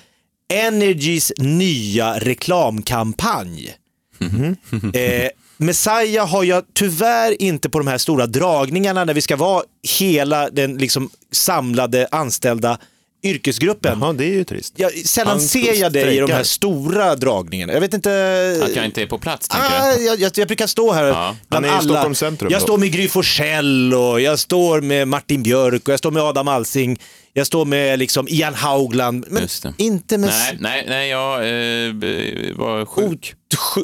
[0.53, 3.75] Energys nya reklamkampanj.
[4.93, 9.63] Eh, Messiah har jag tyvärr inte på de här stora dragningarna när vi ska vara
[9.99, 12.77] hela den liksom samlade anställda
[13.23, 13.97] yrkesgruppen.
[14.01, 14.73] Jaha, det är ju trist.
[14.77, 17.73] Jag, sällan Han ser jag dig i de här stora dragningarna.
[17.73, 18.09] Jag vet inte...
[18.65, 20.03] Att jag inte är på plats, tänker Ah, du?
[20.05, 21.35] jag, jag, jag brukar stå här Ja.
[21.49, 21.81] bland Han är i alla.
[21.93, 22.63] Stockholms centrum Jag då.
[22.63, 26.47] står med Gry Forssell och jag står med Martin Björk och jag står med Adam
[26.47, 26.99] Alsing.
[27.33, 29.25] Jag står med liksom Ian Haugland.
[29.29, 29.73] Men Just det.
[29.77, 33.33] inte med Nej, nej, nej, jag eh, var sjuk.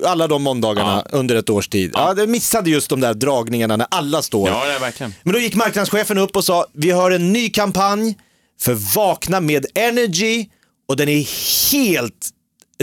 [0.06, 1.92] Alla de måndagarna under ett års tid.
[1.94, 2.14] Ja.
[2.18, 4.50] jag missade just de där dragningarna när alla står.
[4.50, 5.14] Ja, det är verkligen.
[5.24, 8.18] Men då gick marknadschefen upp och sa, vi har en ny kampanj
[8.62, 10.46] för Vakna med Energy
[10.88, 11.28] och den är
[11.72, 12.30] helt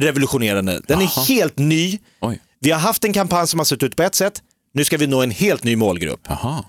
[0.00, 0.80] revolutionerande.
[0.88, 1.98] Den är helt ny.
[2.20, 2.40] Oj.
[2.60, 4.42] Vi har haft en kampanj som har sett ut på ett sätt,
[4.74, 6.20] nu ska vi nå en helt ny målgrupp.
[6.28, 6.64] Jaha.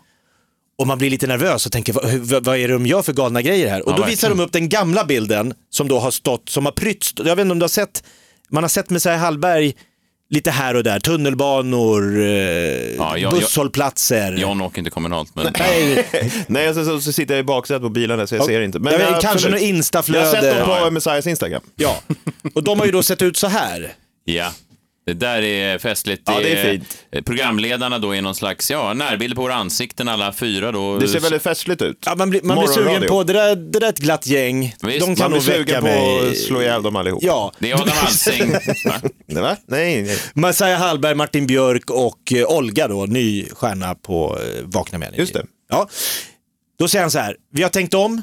[0.77, 3.13] Och man blir lite nervös och tänker, vad, vad, vad är det de gör för
[3.13, 3.81] galna grejer här?
[3.85, 4.37] Och Ja, då visar verkligen.
[4.37, 7.51] de upp den gamla bilden som då har stått, som har prytts, jag vet inte
[7.51, 8.03] om du har sett
[8.49, 9.73] man har sett Messiah Hallberg
[10.33, 12.27] lite här och där, tunnelbanor, eh,
[12.97, 14.31] Ja, jag- busshållplatser.
[14.37, 15.47] John åker inte kommunalt, men...
[15.59, 16.05] Nej,
[16.47, 18.77] Nej, så, så, så sitter jag i baksätet på bilarna så jag ser inte.
[18.77, 19.51] Ja, men jag- kanske absolut.
[19.53, 20.25] något instaflöde.
[20.25, 20.89] Jag har sett dem på Ja.
[20.89, 21.61] Messiahs Instagram.
[21.75, 22.01] Ja,
[22.53, 23.93] och de har ju då sett ut så här.
[24.25, 24.51] Ja.
[25.05, 26.23] Det där är festligt.
[26.25, 27.25] Ja, det är fint.
[27.25, 30.97] Programledarna då är någon slags, ja, närbild på våra ansikten alla fyra då.
[30.97, 31.97] Det ser väldigt festligt ut.
[32.05, 34.75] Ja, man blir, man blir sugen på, det där, det där är ett glatt gäng.
[34.83, 36.29] Visst, de Man kan blir nog väcka sugen på mig.
[36.31, 37.23] att slå ihjäl dem allihop.
[37.23, 38.51] Ja, Det är Adam Alsing.
[38.85, 39.41] Va?
[39.41, 39.57] Va?
[39.67, 40.17] Nej, nej.
[40.33, 45.13] Messiah Hallberg, Martin Björk och eh, Olga då, ny stjärna på eh, Vakna med.
[45.17, 45.45] Just det.
[45.69, 45.89] Ja.
[46.79, 48.21] Då säger han så här, vi har tänkt om,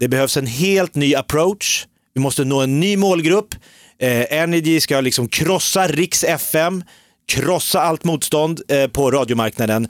[0.00, 3.54] det behövs en helt ny approach, vi måste nå en ny målgrupp,
[3.98, 6.84] eh, Energy ska liksom krossa Riks FM,
[7.28, 9.88] krossa allt motstånd eh, på radiomarknaden.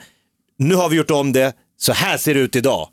[0.58, 2.88] Nu har vi gjort om det, så här ser det ut idag.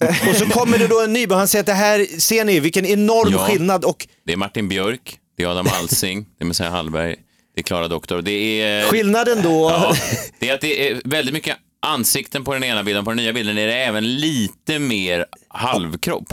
[0.30, 2.86] och så kommer det då en ny, han säger att det här, ser ni vilken
[2.86, 3.38] enorm Ja.
[3.38, 7.16] skillnad och Det är Martin Björk, det är Adam Alsing, det är Messiah Hallberg,
[7.54, 8.22] det är Klara Doktor.
[8.22, 8.86] Det är...
[8.86, 9.96] skillnaden då, Ja,
[10.38, 13.32] det är att det är väldigt mycket ansikten på den ena bilden, på den nya
[13.32, 16.32] bilden är det även lite mer halvkropp.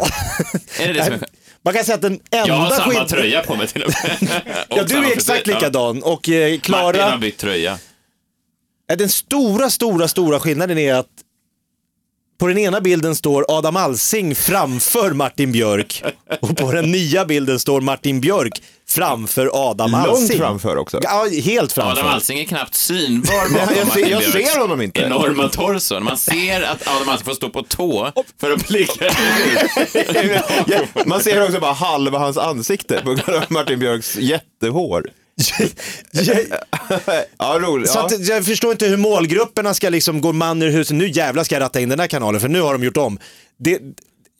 [0.79, 1.23] är det det som är
[1.65, 3.91] man kan säga att den enda Jag har samma skillnaden- tröja på mig till och
[4.03, 4.29] med.
[4.69, 7.77] Ja, du är exakt likadan och eh, Martin har Klara, bytt tröja.
[8.87, 11.07] Ja, den stora, stora, stora skillnaden är att
[12.43, 16.03] på den ena bilden står Adam Alsing framför Martin Björk
[16.41, 20.37] och på den nya bilden står Martin Björk framför Adam Långt Alsing.
[20.37, 20.99] framför också.
[21.03, 22.01] Ja, helt framför.
[22.01, 25.01] Adam Alsing är knappt synbar bakom jag ser- Martin jag Björks ser honom inte.
[25.01, 26.03] enorma torson.
[26.03, 29.05] Man ser att Adam Alsing får stå på tå för att blicka
[31.05, 35.09] man ser också bara halva hans ansikte på grund av Martin Björks jättehår.
[37.37, 37.89] Ja, roligt.
[37.89, 40.95] Så att, jag förstår inte hur målgrupperna ska liksom gå man ur huset.
[40.95, 43.19] Nu jävlar ska jag ratta in den här kanalen för nu har de gjort om.
[43.57, 43.79] Det,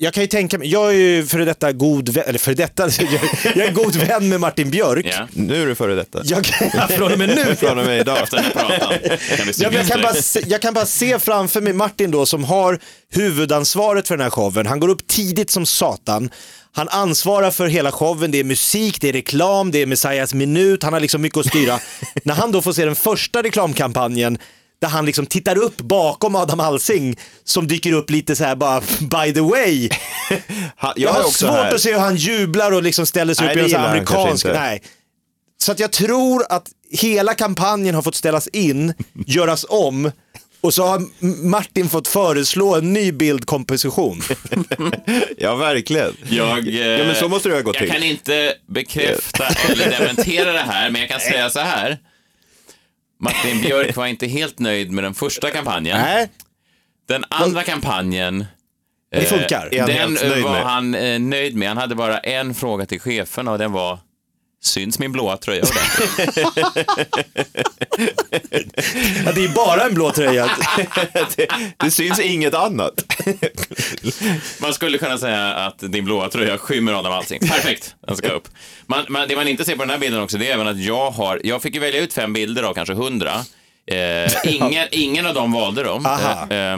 [0.04, 2.84] jag kan ju tänka mig, jag är ju före detta god vän, eller före detta,
[3.00, 3.10] jag,
[3.56, 5.06] jag är god vän med Martin Björk.
[5.06, 6.22] Ja, Nu är du före detta.
[6.24, 6.46] Jag,
[6.90, 7.56] från och med nu.
[7.60, 8.18] Från och med idag.
[8.24, 9.00] efter den här pratan
[9.38, 10.26] kan vi Ja, men jag, kan bara direkt.
[10.28, 12.80] se, jag kan bara se framför mig Martin då som har
[13.12, 14.66] huvudansvaret för den här showen.
[14.68, 16.30] Han går upp tidigt som satan.
[16.76, 20.84] Han ansvarar för hela showen, det är musik, det är reklam, det är Messiahs minut,
[20.84, 21.80] han har liksom mycket att styra.
[22.24, 24.38] När han då får se den första reklamkampanjen
[24.84, 28.82] där han liksom tittar upp bakom Adam Alsing som dyker upp lite så här bara
[29.00, 29.90] by the way.
[30.78, 31.74] Ha, Jag, är har också svårt här.
[31.76, 34.46] att se hur han jublar och liksom ställer sig Nej, upp i en amerikansk...
[34.46, 34.82] Nej.
[35.58, 38.94] Så att jag tror att hela kampanjen har fått ställas in,
[39.28, 40.12] göras om
[40.62, 41.02] och så har
[41.48, 44.22] Martin fått föreslå en ny bildkomposition.
[45.38, 46.18] Ja, verkligen.
[46.30, 47.92] Jag, eh, Ja, men så måste det ha gått jag till.
[47.94, 51.98] kan inte bekräfta eller dementera det här, men jag kan säga så här.
[53.24, 55.98] Martin Björk var inte helt nöjd med den första kampanjen.
[55.98, 56.30] Nej,
[57.08, 58.46] Den andra kampanjen,
[59.12, 59.70] det funkar.
[59.80, 61.68] Han den var han eh, nöjd med.
[61.68, 64.00] Han hade bara en fråga till chefen och den var
[64.64, 65.64] Syns min blåa tröja?
[69.26, 70.50] Ja, det är bara en blå tröja.
[71.36, 71.48] det,
[71.78, 72.94] det syns inget annat.
[74.62, 77.40] Man skulle kunna säga att din blåa tröja skymmer Adam Alsing.
[77.40, 78.48] Perfekt, den ska upp.
[78.86, 80.80] Man, man, det man inte ser på den här bilden också, det är även att
[80.80, 83.32] jag har, jag fick ju välja ut fem bilder av kanske hundra.
[83.86, 86.06] Eh, ingen, ingen av dem valde dem.
[86.06, 86.48] Aha.
[86.50, 86.78] Eh, eh,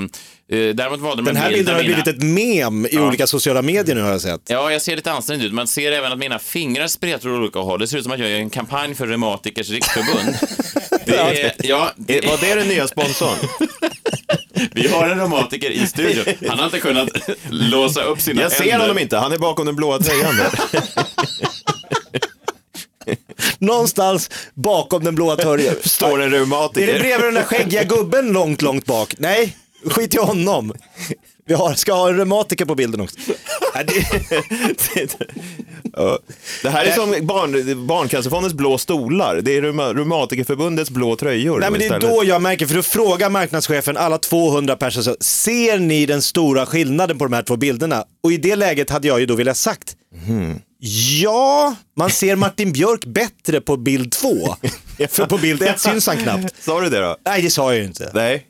[0.50, 3.28] däremot valde de Den en här bild bilden har mina- blivit ett mem i olika
[3.28, 4.42] sociala medier nu har jag sett.
[4.48, 5.54] Ja, jag ser lite ansträngd ut.
[5.54, 7.80] Man ser även att mina fingrar spretar åt olika håll.
[7.80, 10.38] Det ser ut som att jag gör en kampanj för Reumatikers riksförbund.
[11.06, 13.38] Det är, ja, det Var det den nya sponsorn?
[14.74, 16.34] vi har en reumatiker i studion.
[16.50, 17.10] Han har inte kunnat
[17.50, 18.80] låsa upp sina Jag ser händer.
[18.80, 20.50] honom inte, han är bakom den blåa tröjan där.
[23.60, 25.76] Någonstans bakom den blåa tröjan.
[25.84, 27.00] Står en Är det reumatiker.
[27.00, 29.16] bredvid den där skäggiga gubben långt, långt bak?
[29.18, 29.56] Nej,
[29.90, 30.74] skit i honom.
[31.48, 33.18] Vi har, ska ha en reumatiker på bilden också.
[36.64, 39.42] Det, här är som barn, Barncancerfondens blå stolar.
[39.42, 41.60] Det är Reuma- Reumatikerförbundets blå tröjor.
[41.60, 42.10] nej, men det är istället.
[42.16, 47.18] då jag märker, för då frågar marknadschefen alla 200 personer, ser ni den stora skillnaden
[47.18, 48.04] på de här två bilderna?
[48.24, 49.96] Och i det läget hade jag ju då velat sagt,
[51.22, 54.56] ja, man ser Martin Björk bättre på bild två.
[55.10, 56.64] För på bild ett syns han knappt.
[56.64, 57.18] Sa du det då?
[57.26, 58.12] Nej, det sa jag ju inte.
[58.14, 58.44] Nej,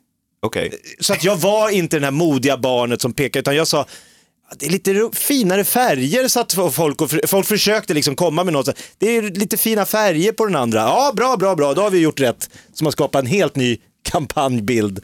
[0.46, 0.72] okej.
[1.00, 3.86] Så att jag var inte den här modiga barnet som pekade, utan jag sa
[4.50, 8.54] "Ja, det är lite finare färger så att folk, och folk försökte liksom komma med
[8.54, 8.70] något.
[8.98, 10.80] Det är lite fina färger på den andra.
[10.80, 12.50] Ja, bra, bra, bra, då har vi gjort rätt.
[12.74, 13.78] Som har skapat en helt ny
[14.10, 15.00] kampanjbild.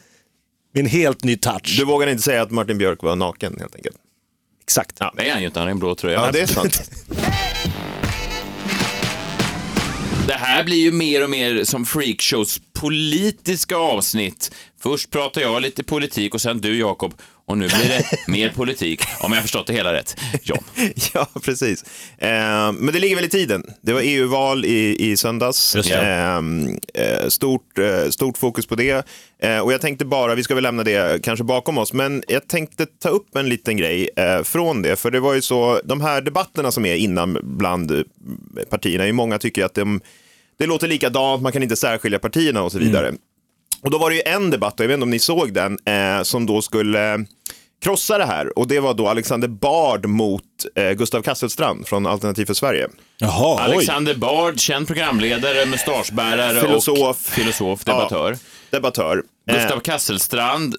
[0.74, 1.76] Med en helt ny touch.
[1.78, 3.96] Du vågar inte säga att Martin Björk var naken helt enkelt?
[4.64, 4.96] Exakt.
[5.00, 6.26] Ja, det är han ju inte, han har en blå tröja.
[6.26, 6.82] Ja, det är sant.
[10.28, 14.52] Det här blir ju mer och mer som freakshows politiska avsnitt.
[14.80, 17.14] Först pratar jag lite politik och sen du Jakob.
[17.46, 20.16] Och nu blir det mer politik, om jag har förstått det hela rätt.
[20.44, 20.64] John.
[21.14, 21.84] Ja, precis.
[22.18, 23.64] Eh, men det ligger väl i tiden.
[23.82, 25.74] Det var EU-val i, i söndags.
[25.74, 25.96] Det.
[26.94, 29.08] Eh, stort, eh, stort fokus på det.
[29.44, 32.48] Eh, och jag tänkte bara, vi ska väl lämna det kanske bakom oss, men jag
[32.48, 34.96] tänkte ta upp en liten grej eh, från det.
[34.96, 38.04] För det var ju så, de här debatterna som är innan bland
[38.70, 40.02] partierna, ju många tycker att de,
[40.60, 43.14] det låter likadant, man kan inte särskilja partierna och så vidare.
[43.84, 46.24] Och då var det ju en debatt, jag vet inte om ni såg den, eh,
[46.24, 47.18] som då skulle eh,
[47.84, 48.60] krossa det här.
[48.60, 50.44] Och det var då Alexander Bard mot
[50.76, 52.88] eh, Gustav Kasselstrand från Alternativ för Sverige.
[53.18, 53.74] Jaha, oj.
[53.74, 57.00] Alexander Bard, känd programledare, mustaschbärare Filosof.
[57.10, 58.32] och filosof, debattör.
[58.32, 58.38] Ja,
[58.70, 59.24] debattör.
[59.52, 60.76] Gustav Eh, Kasselstrand,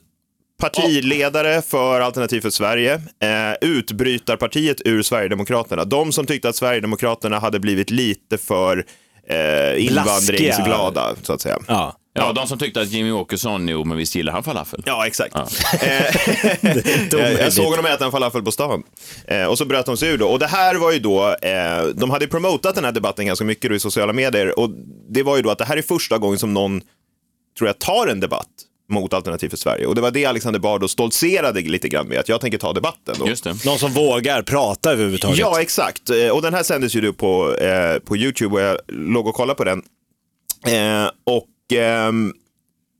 [0.61, 2.95] partiledare för Alternativ för Sverige.
[2.95, 5.85] Eh, utbrytarpartiet ur Sverigedemokraterna.
[5.85, 8.85] De som tyckte att Sverigedemokraterna hade blivit lite för
[9.29, 11.59] eh, invandringsglada, så att säga.
[11.69, 11.97] Ja.
[12.15, 14.83] Ja, de som tyckte att Jimmy Åkesson, jo men visst gillar han falafel.
[14.87, 15.35] Ja, exakt.
[15.35, 15.49] Ja.
[17.19, 18.83] Eh, jag såg honom äta en falafel på stan.
[19.25, 20.29] Eh, och så bröt de sig ur då.
[20.29, 23.71] Och det här var ju då, eh, de hade promotat den här debatten ganska mycket
[23.71, 24.59] då i sociala medier.
[24.59, 24.71] Och
[25.09, 26.81] det var ju då att det här är första gången som någon,
[27.59, 28.49] tror jag, tar en debatt
[28.89, 29.87] mot Alternativ för Sverige.
[29.87, 33.15] Och det var det Alexander Bard stoltserade lite grann med, att jag tänker ta debatten.
[33.19, 33.29] Då.
[33.29, 33.65] Just det.
[33.65, 35.39] Någon som vågar prata överhuvudtaget.
[35.39, 36.11] Ja, exakt.
[36.33, 37.57] Och den här sändes ju då på,
[38.05, 39.83] på YouTube och jag låg och kollade på den.
[41.25, 42.33] Och ehm,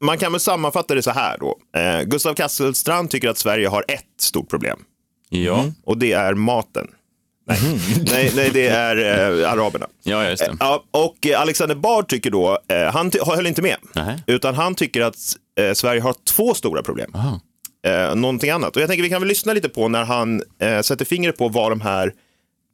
[0.05, 1.59] man kan väl sammanfatta det så här då.
[1.81, 4.79] Eh, Gustav Kasselstrand tycker att Sverige har ett stort problem
[5.29, 6.87] Ja, och det är maten.
[7.47, 7.59] Nej,
[8.13, 8.97] nej, nej det är
[9.43, 9.87] eh, araberna.
[10.03, 10.57] ja just det.
[10.61, 14.23] Ja, och eh, Alexander Bard tycker då, eh, han ty- höll inte med, Nähä.
[14.27, 15.17] utan han tycker att
[15.61, 17.11] eh, Sverige har två stora problem.
[17.15, 17.41] Aha.
[17.87, 18.77] Eh, någonting annat.
[18.77, 21.49] Och jag tänker vi kan väl lyssna lite på när han eh, sätter fingret på
[21.49, 22.13] vad de här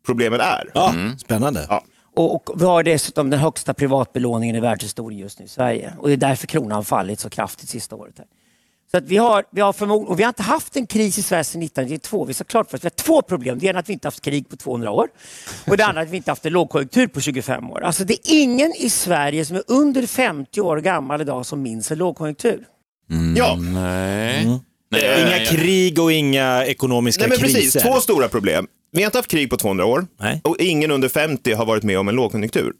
[0.07, 0.71] problemen är.
[0.75, 1.67] Ja, spännande.
[1.69, 1.85] Ja.
[2.19, 5.93] Och, vi har dessutom den högsta privatbelåningen i världshistorien just nu i Sverige.
[5.99, 8.15] Och det är därför kronan har fallit så kraftigt sista året.
[8.19, 8.27] Här.
[8.91, 11.23] Så att vi har, vi har förmod- och vi har inte haft en kris i
[11.23, 12.25] Sverige sedan 1992.
[12.25, 13.59] Vi ska klart för oss, vi har två problem.
[13.59, 15.09] Det ena är att vi inte haft krig på 200 år
[15.67, 17.81] och det andra är att vi inte haft en lågkonjunktur på 25 år.
[17.85, 21.91] Alltså det är ingen i Sverige som är under 50 år gammal idag som minns
[21.91, 22.65] en lågkonjunktur.
[23.37, 24.45] Ja, Nej.
[24.45, 27.61] Nej, Eh, Inga nej, krig och inga ekonomiska Nej, men kriser.
[27.61, 27.83] precis.
[27.83, 28.67] Två stora problem.
[28.91, 30.41] Vi har inte haft krig på 200 år Nej.
[30.45, 32.73] och ingen under 50 har varit med om en lågkonjunktur.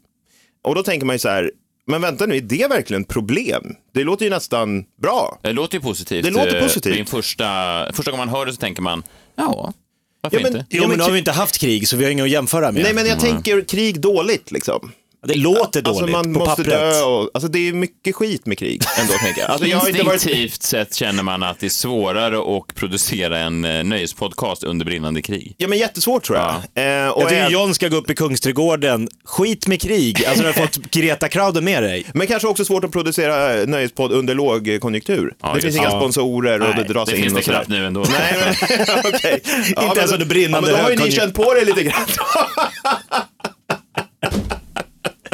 [0.63, 1.51] Och då tänker man ju så här,
[1.87, 3.75] men vänta nu, är det verkligen ett problem?
[3.93, 5.39] Det låter ju nästan bra.
[5.41, 6.23] Det låter ju positivt.
[6.25, 6.93] Det låter Eh, positivt.
[6.95, 7.45] Din första,
[7.93, 9.03] första gången man hör det så tänker man,
[9.35, 9.73] ja,
[10.21, 10.65] varför Ja, men- inte?
[10.69, 12.83] Jo, men nu har vi inte haft krig så vi har inget att jämföra med.
[12.83, 14.91] Nej, men jag tänker krig dåligt liksom.
[15.27, 16.79] Det låter dåligt Alltså man på måste pappret.
[16.93, 19.49] dö och, alltså det är mycket skit med krig ändå tänker jag.
[19.49, 20.13] Alltså jag har inte varit...
[20.13, 25.21] Instinktivt sett känner man att det är svårare att producera en eh, nöjespodcast under brinnande
[25.21, 25.55] krig.
[25.57, 26.49] Ja men jättesvårt tror jag.
[26.49, 29.09] Eh, och Jag tycker är- John ska gå upp i Kungsträdgården.
[29.25, 30.25] Skit med krig.
[30.25, 32.05] Alltså du har fått Greta-crowden med dig.
[32.13, 35.33] Men kanske också svårt att producera nöjespodd under lågkonjunktur.
[35.41, 35.99] Ja, det finns inga Ja.
[35.99, 37.99] sponsorer och Nej, det dras det in finns det och knappt nu ändå.
[38.09, 38.35] Nej,
[38.69, 39.41] men okej.
[39.45, 41.65] Ja, Inte men ens under brinnande ja, men Då har ju ni känt på det
[41.65, 42.05] lite grann.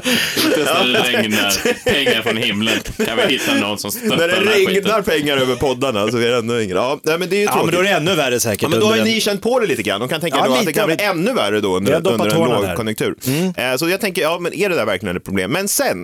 [0.06, 2.74] Det regnar pengar från himlen.
[2.98, 5.04] Jag vill hitta någon som stöttar När den det här regnar skiten.
[5.04, 6.76] pengar över poddarna så är det ännu yngre.
[6.78, 7.65] Ja, nej, men det är ju Ja, tråkigt.
[7.65, 8.62] men då är det ännu värre säkert.
[8.62, 10.00] Ja, men då har ju under ni en- känt på det lite grann.
[10.00, 11.78] De kan tänka Ja, då att lite det kan bli vi- ännu värre då Vi
[11.78, 12.58] under, under en tårna där.
[12.58, 12.70] Mm.
[12.70, 13.15] lågkonjunktur.
[13.58, 15.52] Eh, Så jag tänker, ja men är det där verkligen ett problem?
[15.52, 15.98] Men sen,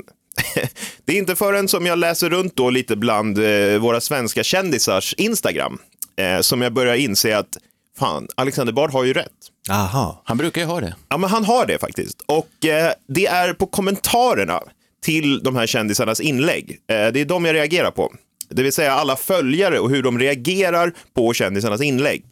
[1.05, 5.13] det är inte förrän som jag läser runt då lite bland eh, våra svenska kändisars
[5.17, 5.77] Instagram
[6.19, 7.57] eh, som jag börjar inse att
[7.99, 9.27] fan, Alexander Bard har ju rätt.
[9.69, 10.21] Aha.
[10.25, 10.95] Han brukar ju ha det.
[11.09, 12.21] Ja, men han har det faktiskt.
[12.25, 14.61] Och eh, det är på kommentarerna
[15.03, 16.71] till de här kändisarnas inlägg.
[16.71, 18.13] Eh, det är de jag reagerar på.
[18.49, 22.25] Det vill säga alla följare och hur de reagerar på kändisarnas inlägg.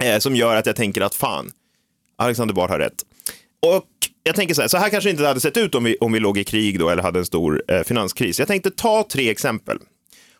[0.00, 1.50] Eh, som gör att jag tänker att fan,
[2.16, 3.04] Alexander Bard har rätt.
[3.76, 3.86] Och
[4.22, 6.12] jag tänker så här, så här kanske det inte hade sett ut om vi, om
[6.12, 8.38] vi låg i krig då eller hade en stor eh, finanskris.
[8.38, 9.78] Jag tänkte ta tre exempel.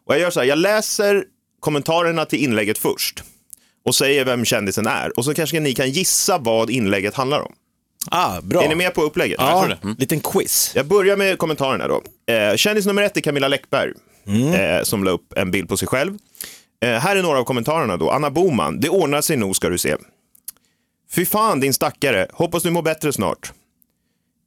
[0.07, 1.24] Och jag gör så här, jag läser
[1.61, 3.22] kommentarerna till inlägget först
[3.88, 5.18] och säger vem kändisen är.
[5.18, 7.53] Och så kanske ni kan gissa vad inlägget handlar om.
[8.11, 8.62] Ah, bra.
[8.62, 9.37] Är ni med på upplägget?
[9.38, 9.79] Ja, det.
[9.83, 9.96] Mm.
[9.98, 10.72] liten quiz.
[10.74, 12.03] Jag börjar med kommentarerna då.
[12.33, 13.92] Eh, kändis nummer ett är Camilla Läckberg
[14.55, 16.18] eh, som la upp en bild på sig själv.
[16.83, 18.11] Eh, här är några av kommentarerna då.
[18.11, 19.96] Anna Boman, det ordnar sig nog ska du se.
[21.14, 23.53] Fy fan din stackare, hoppas du mår bättre snart.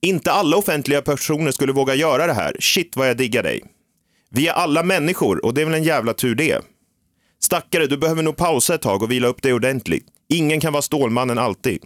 [0.01, 2.55] Inte alla offentliga personer skulle våga göra det här.
[2.59, 3.63] Shit vad jag diggar dig.
[4.29, 6.61] Vi är alla människor och det är väl en jävla tur det.
[7.43, 10.05] Stackare, du behöver nog pausa ett tag och vila upp dig ordentligt.
[10.29, 11.83] Ingen kan vara Stålmannen alltid.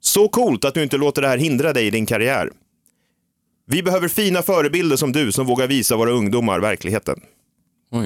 [0.00, 2.50] Så coolt att du inte låter det här hindra dig i din karriär.
[3.66, 7.20] Vi behöver fina förebilder som du som vågar visa våra ungdomar verkligheten.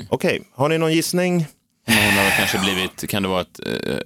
[0.09, 1.46] Okej, har ni någon gissning?
[1.87, 3.61] Hon har kanske blivit, kan det vara att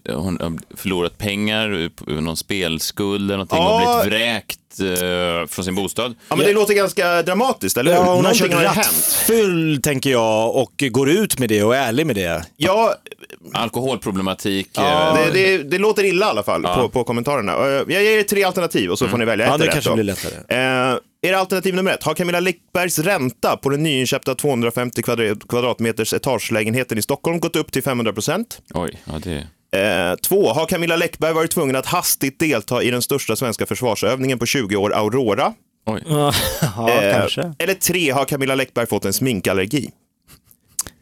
[0.06, 3.96] eh, hon har förlorat pengar, på någon spelskuld eller någonting Ja.
[3.98, 6.14] och blivit vräkt eh, från sin bostad?
[6.28, 7.98] Ja, men det låter ganska dramatiskt, eller hur?
[7.98, 8.76] Ja, hon Någonting kört har hänt.
[8.76, 12.44] rattfull, tänker jag, och går ut med det och är ärlig med det.
[12.56, 12.94] Ja,
[13.52, 14.68] Alkoholproblematik.
[14.72, 17.52] Ja, eh, det, det, det låter illa i alla fall på, på kommentarerna.
[17.52, 19.90] Eh, Jag ger er tre alternativ och så får ni välja ett Ja, det kanske
[19.90, 19.94] då.
[19.94, 20.34] blir lättare.
[20.92, 22.02] Eh, er alternativ nummer ett.
[22.02, 27.72] Har Camilla Läckbergs ränta på den nyinköpta 250 kvadrat- kvadratmeters etagelägenheten i Stockholm gått upp
[27.72, 28.60] till 500 procent?
[28.74, 29.46] Oj, ja det...
[29.78, 30.52] Eh, två.
[30.52, 34.76] Har Camilla Läckberg varit tvungen att hastigt delta i den största svenska försvarsövningen på 20
[34.76, 35.54] år, Aurora?
[35.86, 36.02] Oj.
[36.76, 37.52] Ja, Eh, kanske.
[37.58, 38.10] Eller tre.
[38.10, 39.90] Har Camilla Läckberg fått en sminkallergi?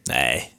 [0.09, 0.51] Nej,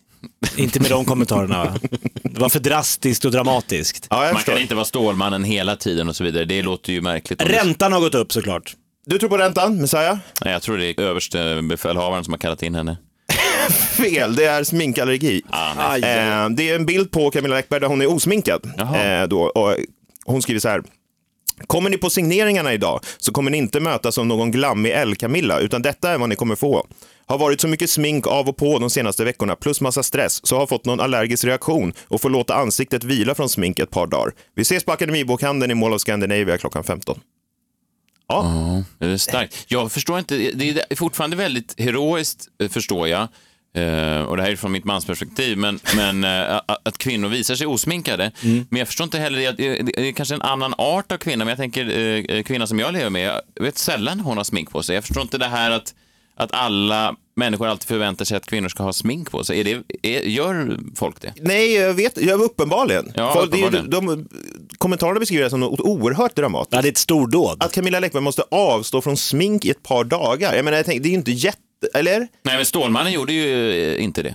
[0.56, 1.64] inte med de kommentarerna.
[1.64, 1.74] va?
[2.22, 4.06] Det var för drastiskt och dramatiskt.
[4.10, 6.44] Ja, Man kan inte vara Stålmannen hela tiden och så vidare.
[6.44, 7.42] Det låter ju märkligt.
[7.42, 8.74] Räntan har gått upp såklart.
[9.08, 10.18] Du tror på räntan, Messiah?
[10.44, 12.96] Nej, jag tror det är överste befälhavaren som har kallat in henne.
[13.96, 15.42] Fel, det är sminkallergi.
[15.50, 18.72] Ah, eh, det är en bild på Camilla Läckberg där hon är osminkad.
[18.78, 19.76] Eh, då, och
[20.24, 20.82] hon skriver så här.
[21.66, 25.82] Kommer ni på signeringarna idag så kommer ni inte mötas av någon glammig L-Camilla, utan
[25.82, 26.86] detta är vad ni kommer få.
[27.26, 30.58] Har varit så mycket smink av och på de senaste veckorna, plus massa stress, så
[30.58, 34.32] har fått någon allergisk reaktion och får låta ansiktet vila från smink ett par dagar.
[34.54, 37.20] Vi ses på Akademibokhandeln i Mall of Scandinavia klockan 15.
[38.28, 39.64] Ja, det är starkt.
[39.68, 43.28] Jag förstår inte, det är fortfarande väldigt heroiskt, eh, förstår jag.
[43.76, 47.66] Eh, och det här är från mitt mansperspektiv, men, men eh, att kvinnor visar sig
[47.66, 48.32] osminkade.
[48.42, 51.48] Men jag förstår inte heller, det, det, är kanske en annan art av kvinna, men
[51.48, 51.98] jag tänker
[52.30, 54.94] eh, kvinnan som jag lever med, jag vet sällan hon har smink på sig.
[54.94, 55.94] Jag förstår inte det här att,
[56.36, 59.60] att alla människor alltid förväntar sig att kvinnor ska ha smink på sig.
[59.60, 61.32] Är det, är, gör folk det?
[61.40, 63.12] Nej, jag vet, jag uppenbarligen.
[63.14, 64.28] Ja, Folk, det är ju- uppenbarligen.
[64.70, 66.74] de, kommentarerna beskriver det som något oerhört dramatiskt.
[66.74, 67.62] Ja, det är ett stordåd.
[67.62, 70.54] Att Camilla Läckberg måste avstå från smink i ett par dagar.
[70.54, 71.58] Jag menar, jag tänkte, det är ju inte jätte...
[71.94, 72.18] Eller?
[72.18, 74.34] Nej, men Stålmannen gjorde ju eh, inte det.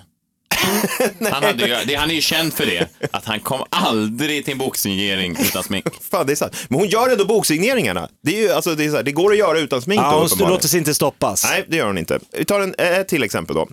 [1.31, 1.95] han, hade ju, det.
[1.95, 5.85] han är ju känd för det, att han kom aldrig till en boksignering utan smink.
[6.11, 6.55] Fan, det är sant.
[6.69, 8.09] Men hon gör ändå boksigneringarna.
[8.23, 10.01] Det, är ju, alltså, det, är så här, det går att göra utan smink.
[10.01, 11.43] Ja, hon låter sig inte stoppas.
[11.43, 12.19] Nej, det gör hon inte.
[12.37, 13.67] Vi tar en, ett till exempel då.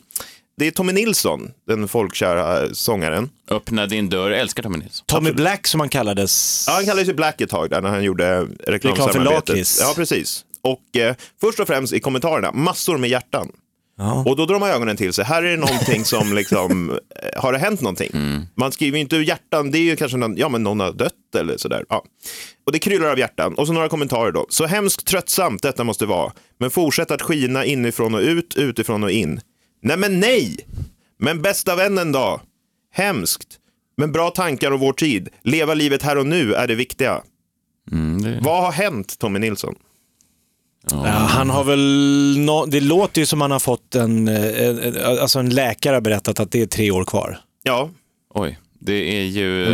[0.59, 3.31] Det är Tommy Nilsson, den folkkära eh, sångaren.
[3.51, 5.05] Öppna din dörr, jag älskar Tommy Nilsson.
[5.07, 6.65] Tommy Black som han kallades.
[6.69, 9.49] Ja, han kallades ju Black ett tag där när han gjorde reklamsamarbetet.
[9.49, 9.79] Lakis.
[9.81, 10.45] Ja, precis.
[10.63, 13.49] Och eh, först och främst i kommentarerna, massor med hjärtan.
[13.99, 14.25] Ja.
[14.27, 15.25] Och då drar man ögonen till sig.
[15.25, 18.11] Här är det någonting som liksom, eh, har det hänt någonting?
[18.55, 21.35] Man skriver ju inte hjärtan, det är ju kanske någon, ja men någon har dött
[21.37, 21.85] eller sådär.
[21.89, 22.05] Ja.
[22.67, 23.55] Och det kryllar av hjärtan.
[23.55, 24.47] Och så några kommentarer då.
[24.49, 26.33] Så hemskt tröttsamt detta måste vara.
[26.59, 29.41] Men fortsätt att skina inifrån och ut, utifrån och in.
[29.83, 30.57] Nej men nej!
[31.19, 32.41] Men bästa vännen då?
[32.93, 33.59] Hemskt.
[33.97, 35.29] Men bra tankar och vår tid.
[35.43, 37.23] Leva livet här och nu är det viktiga.
[37.93, 38.41] Mm, det...
[38.43, 39.75] Vad har hänt Tommy Nilsson?
[40.93, 45.39] Ja, han har väl, det låter ju som han har fått en, eh, en, alltså
[45.39, 47.39] en läkare har berättat att det är tre år kvar.
[47.63, 47.91] Ja,
[48.35, 49.65] Oj, det är ju...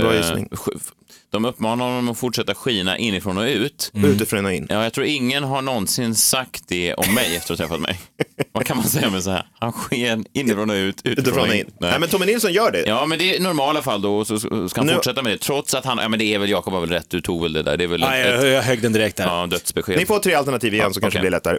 [1.34, 3.90] De uppmanar honom att fortsätta skina inifrån och ut.
[3.94, 4.66] utifrån och in.
[4.70, 8.00] Ja, jag tror ingen har någonsin sagt det om mig efter att ha träffat mig.
[8.52, 9.46] Vad kan man säga med så här?
[9.60, 11.66] Han sken inifrån och ut, utifrån, Utifrån och in.
[11.80, 11.98] Nej.
[12.00, 12.84] men Tommy Nilsson gör det.
[12.86, 15.32] Ja, men det är i normala fall då, och så ska han Nu- fortsätta med
[15.32, 15.38] det.
[15.38, 17.52] Trots att han, ja men det är väl, Jakob har väl rätt, du tog väl
[17.52, 17.76] det där.
[17.76, 19.24] Det är väl Ja, ett, jag, jag högg den direkt där.
[19.24, 19.96] ja, dödsbesked.
[19.98, 21.18] Ni får tre alternativ igen så kanske okej.
[21.18, 21.58] det blir lättare.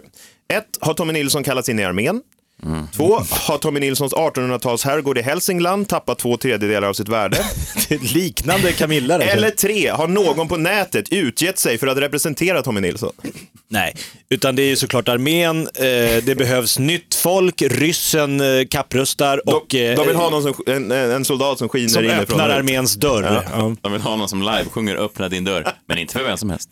[0.52, 2.20] Ett, har Tommy Nilsson kallats in i armén?
[2.66, 2.86] Mm.
[2.96, 7.36] Två, har Tommy Nilssons 1800-tals herrgård i Hälsingland tappat två tredjedelar av sitt värde?
[7.88, 9.18] Är liknande Camilla.
[9.18, 9.24] det.
[9.24, 13.12] Eller tre, har någon på nätet utgett sig för att representera Tommy Nilsson?
[13.68, 13.94] Nej,
[14.28, 19.52] utan det är ju såklart armén, eh, det behövs nytt folk, ryssen eh, kapprustar De,
[19.52, 22.44] och eh, de vill ha någon som, en, en soldat som skiner som inifrån öppnar
[22.48, 22.58] och ut.
[22.58, 23.42] arméns dörr.
[23.52, 23.74] Ja.
[23.80, 26.50] De vill ha någon som live sjunger öppna din dörr, men inte för vem som
[26.50, 26.70] helst.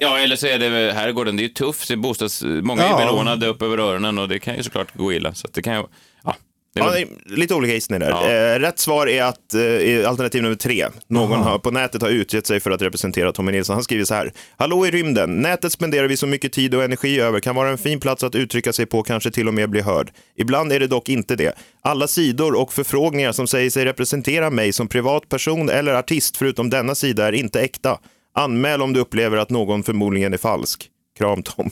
[0.00, 2.88] Ja, eller så är det herrgården, det är ju tufft, det är bostads, många är
[2.90, 2.96] Ja.
[2.98, 5.34] belånade upp över öronen och det kan ju såklart gå illa.
[5.34, 5.82] Så det kan ju,
[6.24, 6.36] ja.
[6.78, 6.94] Ja,
[7.26, 8.10] lite olika gissningar där.
[8.10, 8.30] Ja.
[8.30, 10.86] Eh, rätt svar är att eh, alternativ nummer tre.
[11.06, 13.74] Någon har, på nätet har utgett sig för att representera Tommy Nilsson.
[13.74, 14.32] Han skriver så här.
[14.56, 15.36] Hallå i rymden.
[15.36, 17.40] Nätet spenderar vi så mycket tid och energi över.
[17.40, 20.10] Kan vara en fin plats att uttrycka sig på, kanske till och med bli hörd.
[20.36, 21.52] Ibland är det dock inte det.
[21.82, 26.94] Alla sidor och förfrågningar som säger sig representera mig som privatperson eller artist, förutom denna
[26.94, 27.98] sida, är inte äkta.
[28.34, 30.88] Anmäl om du upplever att någon förmodligen är falsk.
[31.18, 31.70] Kram Tommy.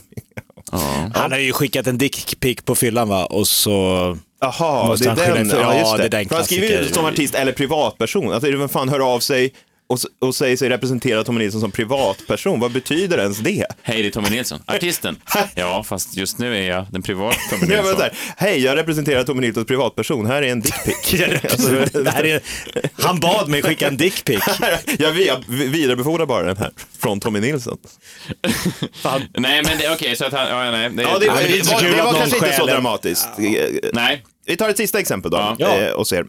[1.13, 3.71] Han har ju skickat en dickpic på fyllan va, och så...
[4.41, 5.47] Jaha, det är den.
[5.47, 5.97] ifrån- Ja, Ja, just det.
[5.97, 8.33] det är den För han skriver ju som artist eller privatperson.
[8.33, 9.53] Alltså, vem fan hör av sig
[9.87, 12.59] och, och säger sig representera Tommy Nilsson som privatperson?
[12.59, 13.65] Vad betyder ens det?
[13.81, 14.59] Hej, det är Tommy Nilsson.
[14.67, 15.15] Artisten.
[15.55, 18.01] Ja, fast just nu är jag den privata Tommy Ja, Nilsson.
[18.01, 20.25] här, Hej, jag representerar Tommy Nilsson som privatperson.
[20.25, 21.21] Här är en dickpic.
[21.43, 21.85] Alltså,
[22.97, 24.39] han bad mig skicka en dickpic.
[24.99, 27.77] jag vi- vidarebefordrar bara den här från Tommy Nilsson.
[29.37, 30.89] Nej, men det, okej, så att han, ja, nej.
[30.89, 33.27] Det, Ja, det, Ja, det det, var, var kanske inte så dramatiskt.
[33.93, 35.77] Nej, Vi tar ett sista exempel då Ja.
[35.77, 36.25] eh, och ser.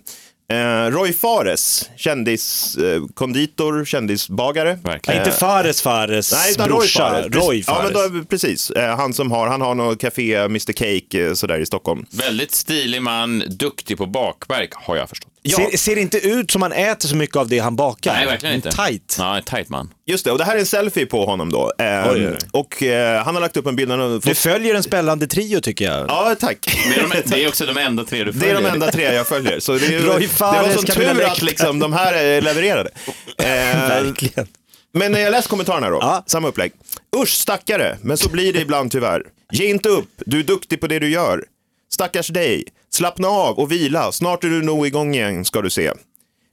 [0.53, 4.79] Eh, Roy Fares, kändiskonditor, kändisbagare.
[4.85, 5.21] Verkligen.
[5.21, 7.35] Inte Fares Fares Nej, utan brorsa, Roy Fares.
[7.47, 8.13] Roy Ja, men Fares.
[8.13, 8.71] då, precis.
[8.71, 12.07] Eh, han som har, han har något café, Mr Cake, eh, sådär i Stockholm.
[12.11, 15.33] Väldigt stilig man, duktig på bakverk, har jag förstått.
[15.57, 18.13] Ser, ser inte ut som han äter så mycket av det han bakar.
[18.15, 18.71] Nej, verkligen inte.
[18.71, 19.17] Tight.
[19.19, 19.91] Ja, en tight man.
[20.07, 21.73] Just det, och det här är en selfie på honom då.
[21.79, 22.37] Eh, Oj, oj.
[22.53, 23.89] Och eh, han har lagt upp en bild.
[23.89, 26.07] när han har Du fått- följer en spännande trio tycker jag.
[26.09, 26.59] Ja, tack.
[26.89, 28.55] Det är, de, det är också de enda tre du Det följer.
[28.57, 29.61] är de enda tre jag följer.
[29.61, 32.91] Så det, är Roy det var sån tur att liksom, de här eh, levererade.
[33.39, 33.45] Eh,
[33.89, 34.47] Verkligen.
[34.95, 36.25] men när jag läser kommentarerna då, Ja.
[36.27, 36.73] samma upplägg.
[37.17, 39.23] Usch stackare, men så blir det ibland tyvärr.
[39.53, 41.45] Ge inte upp, du är duktig på det du gör.
[41.93, 45.93] Stackars dig, slappna av och vila, snart är du nog igång igen ska du se.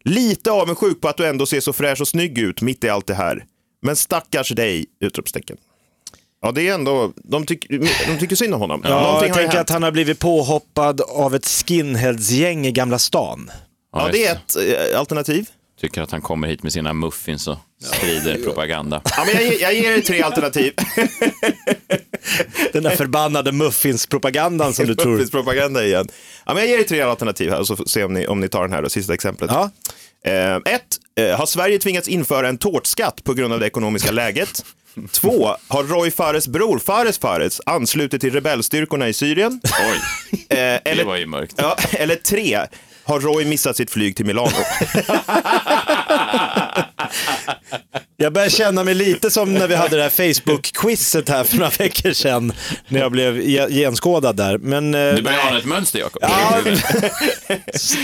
[0.04, 3.08] Lite avundsjuk på att du ändå ser så fräsch och snygg ut mitt i allt
[3.08, 3.46] det här.
[3.82, 4.86] Men stackars dig!
[5.00, 5.58] Utropstecken.
[6.42, 7.70] Ja, det är ändå, de, tyck,
[8.08, 8.82] de tycker synd om honom.
[8.84, 13.52] Ja, Någonting jag tänker att han har blivit påhoppad av ett skinheadsgäng i Gamla stan.
[13.94, 14.56] Ja, det är ett
[14.92, 15.50] eh, alternativ.
[15.82, 19.02] Tycker att han kommer hit med sina muffins och sprider propaganda.
[19.18, 20.74] Ja, men jag, ger- jag ger er tre alternativ.
[22.74, 25.26] Den där förbannade muffinspropagandan som du tror.
[25.26, 26.08] propaganda igen.
[26.46, 28.40] Ja, men jag ger er tre alternativ här och så får se om ni, om
[28.40, 29.52] ni tar den här då, sista exemplet.
[29.54, 29.72] Ja.
[30.26, 34.66] Eh, ett, eh, har Sverige tvingats införa en tårtskatt på grund av det ekonomiska läget?
[35.12, 39.62] Två, har Roy Fares bror Fares Fares anslutit till rebellstyrkorna i Syrien?
[39.64, 40.00] Oj,
[40.50, 41.54] Eh, det eller, var ju mörkt.
[41.58, 42.60] ja, eller tre,
[43.06, 44.50] har Roy missat sitt flyg till Milano?
[48.18, 51.70] Jag börjar känna mig lite som när vi hade det här Facebook-quizet här för några
[51.70, 52.54] veckor sedan.
[52.88, 54.58] När jag blev ge- genskådad där.
[54.58, 56.20] Men, eh, Du börjar ana ett mönster, Jakob.
[56.22, 56.60] Ja,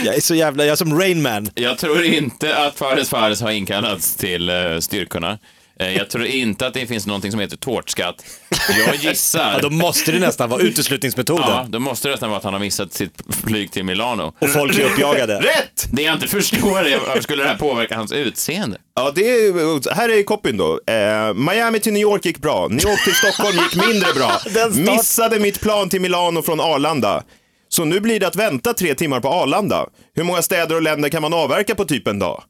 [0.06, 1.50] jag är så jävla, jag är som Rain Man.
[1.56, 5.38] Jag tror inte att Fares Fares har inkallats till uh, styrkorna.
[5.80, 8.26] Eh, Jag tror inte att det finns någonting som heter tårtskatt.
[8.86, 9.54] Jag gissar...
[9.54, 11.46] Ja, då måste det nästan vara uteslutningsmetoden.
[11.48, 14.34] Ja, då måste det nästan vara att han har missat sitt flyg till Milano.
[14.40, 15.40] Och folk är uppjagade.
[15.42, 15.88] Rätt!
[15.92, 18.78] Det jag inte förstår är hur skulle det här påverka hans utseende?
[18.96, 20.80] Ja, det är, här är copyn då.
[20.88, 22.68] Eh, Miami till New York gick bra.
[22.68, 24.32] New York till Stockholm gick mindre bra.
[24.96, 27.24] Missade mitt plan till Milano från Arlanda.
[27.70, 29.86] Så nu blir det att vänta tre timmar på Arlanda.
[30.16, 32.44] Hur många städer och länder kan man avverka på typ en dag?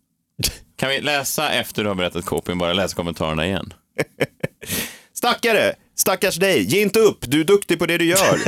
[0.81, 3.73] Kan vi läsa efter du har berättat kopien, bara läsa kommentarerna igen?
[5.13, 8.37] Stackare, stackars dig, ge inte upp, du är duktig på det du gör.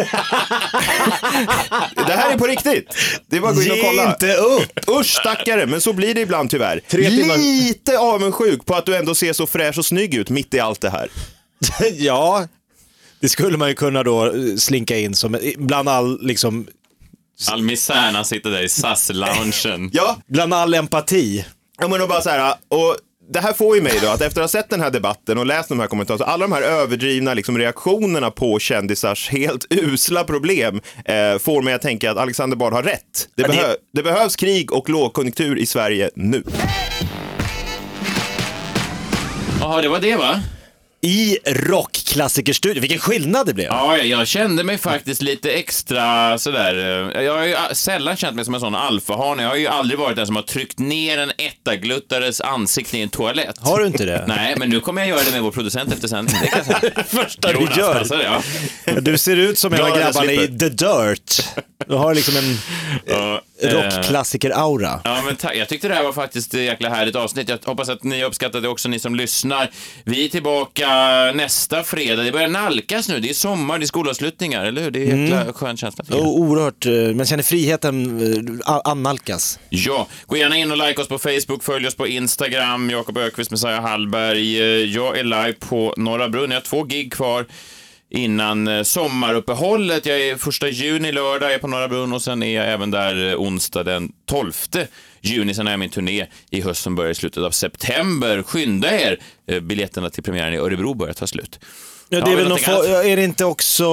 [2.07, 2.95] det här är på riktigt.
[3.27, 4.09] Det är bara att gå in och Ge kolla.
[4.09, 4.89] inte upp!
[4.99, 6.81] Usch stackare, men så blir det ibland tyvärr.
[6.87, 7.37] Tre timmar.
[7.37, 10.81] Lite avundsjuk på att du ändå ser så fräsch och snygg ut mitt i allt
[10.81, 11.09] det här.
[11.93, 12.47] ja,
[13.19, 16.67] det skulle man ju kunna då eh, slinka in som bland all, liksom,
[17.51, 19.89] All misär när han sitter där i SAS-loungen.
[19.93, 21.45] Ja, bland all empati.
[21.81, 22.95] Ja, men då bara så här, och
[23.33, 25.45] det här får ju mig då att efter att ha sett den här debatten och
[25.45, 30.81] läst de här kommentarerna, alla de här överdrivna liksom, reaktionerna på kändisars helt usla problem
[31.05, 33.29] eh, får mig att tänka att Alexander Bard har rätt.
[33.35, 36.43] Det, Ja, det- behö- det behövs krig och lågkonjunktur i Sverige nu.
[39.59, 40.41] Jaha, det var det va?
[41.05, 42.81] I rockklassikerstudion.
[42.81, 43.67] Vilken skillnad det blev.
[43.67, 46.75] Ja, jag- kände mig faktiskt lite extra sådär.
[47.15, 49.43] eh, Jag har ju sällan känt mig som en sån alfahane.
[49.43, 53.09] Jag har ju aldrig varit den som har tryckt ner en ettagluttares ansikte i en
[53.09, 53.57] toalett.
[53.59, 54.25] Har du inte det?
[54.27, 56.35] Nej, men nu kommer jag göra det med vår producent efter sändning.
[56.81, 57.03] Det.
[57.07, 57.93] Första du Jonas gör.
[57.99, 58.41] passar,
[58.85, 59.01] ja.
[59.01, 60.37] Du ser ut som en av grabbarna i.
[60.59, 61.47] The Dirt.
[61.87, 62.57] Du har liksom en
[63.05, 64.99] Ja, eh, rockklassiker-aura.
[65.03, 65.55] Ja, men tack.
[65.55, 67.49] Jag tyckte det här var faktiskt ett jäkla härligt avsnitt.
[67.49, 69.69] Jag hoppas att ni uppskattade det också, ni som lyssnar.
[70.03, 70.87] Vi är tillbaka
[71.35, 72.23] nästa fredag.
[72.23, 73.19] Det börjar nalkas nu.
[73.19, 74.91] Det är sommar, det är skolavslutningar, eller hur?
[74.91, 76.03] Det är en jäkla skön känsla.
[76.17, 78.21] Och oerhört, eh, men känner friheten
[78.67, 79.59] eh, annalkas.
[79.69, 83.51] Ja, gå gärna in och like oss på Facebook, följ oss på Instagram, Jakob Ökvist,
[83.51, 84.61] Messiah Hallberg.
[84.61, 87.45] Eh, Jag är live på Norra Brunn, jag har två gig kvar
[88.13, 90.05] innan eh, sommaruppehållet.
[90.05, 92.91] Jag är första juni lördag, jag är på Norra Brunn och sen är jag även
[92.91, 94.51] där eh, onsdag den 12
[95.21, 95.53] juni.
[95.53, 98.43] Sen har jag min turné i höst som börjar i slutet av september.
[98.43, 99.19] Skynda er!
[99.47, 101.59] Eh, biljetterna till premiären i Örebro börjar ta slut.
[102.13, 103.85] Ja, det är, väl någon få, är det inte också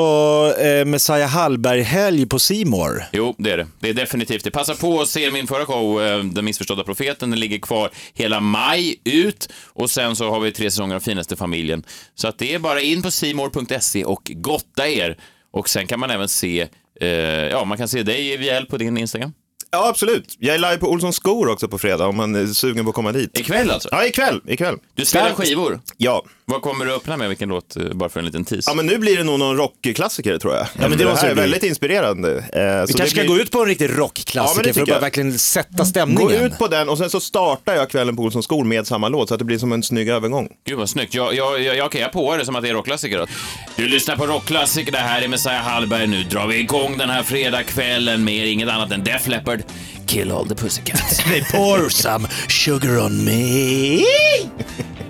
[0.58, 3.04] eh, Messiah Hallberg-helg på Simor?
[3.12, 3.66] Jo, det är det.
[3.80, 4.50] Det är definitivt det.
[4.50, 7.30] Passa på att se min förra show, eh, Den missförstådda profeten.
[7.30, 11.36] Den ligger kvar hela maj ut och sen så har vi tre säsonger av Finaste
[11.36, 11.82] familjen.
[12.14, 15.16] Så att det är bara in på simor.se och gotta er.
[15.52, 16.68] Och sen kan man även se,
[17.00, 19.32] eh, ja, man kan se dig via på din Instagram.
[19.72, 20.36] Ja, absolut.
[20.38, 22.94] Jag är live på Olssons skor också på fredag om man är sugen på att
[22.94, 23.38] komma dit.
[23.38, 23.88] Ikväll alltså?
[23.92, 24.40] Ja, ikväll.
[24.46, 24.76] ikväll.
[24.94, 25.80] Du spelar skivor?
[25.96, 26.24] Ja.
[26.50, 27.28] Vad kommer du öppna med?
[27.28, 27.76] Vilken låt?
[27.76, 28.70] eh, Bara för en liten tease.
[28.70, 30.66] Ja, men nu blir det nog någon rockklassiker tror jag.
[30.74, 31.40] men det det här är bli.
[31.42, 32.30] väldigt inspirerande.
[32.30, 34.64] Eh, Vi så kanske det ska blir- gå ut på en riktig Ja, men rockklassiker
[34.64, 35.00] det för att bara jag.
[35.00, 36.30] verkligen sätta Gå stämningen.
[36.44, 39.28] ut på den och sen så startar jag kvällen på Olssons skor med samma låt
[39.28, 40.48] så att det blir som en snygg övergång.
[40.66, 41.14] Gud vad snyggt.
[41.14, 43.26] Jag, jag, jag, okej, jag på det som att det är rockklassiker då.
[43.76, 46.06] Du lyssnar på rockklassiker, det här är Messiah Hallberg.
[46.06, 49.62] Nu drar vi igång den här fredagskvällen med inget annat än Def Leppard,
[50.06, 51.18] kill all the pussycats.
[51.24, 54.00] They pour some sugar on me.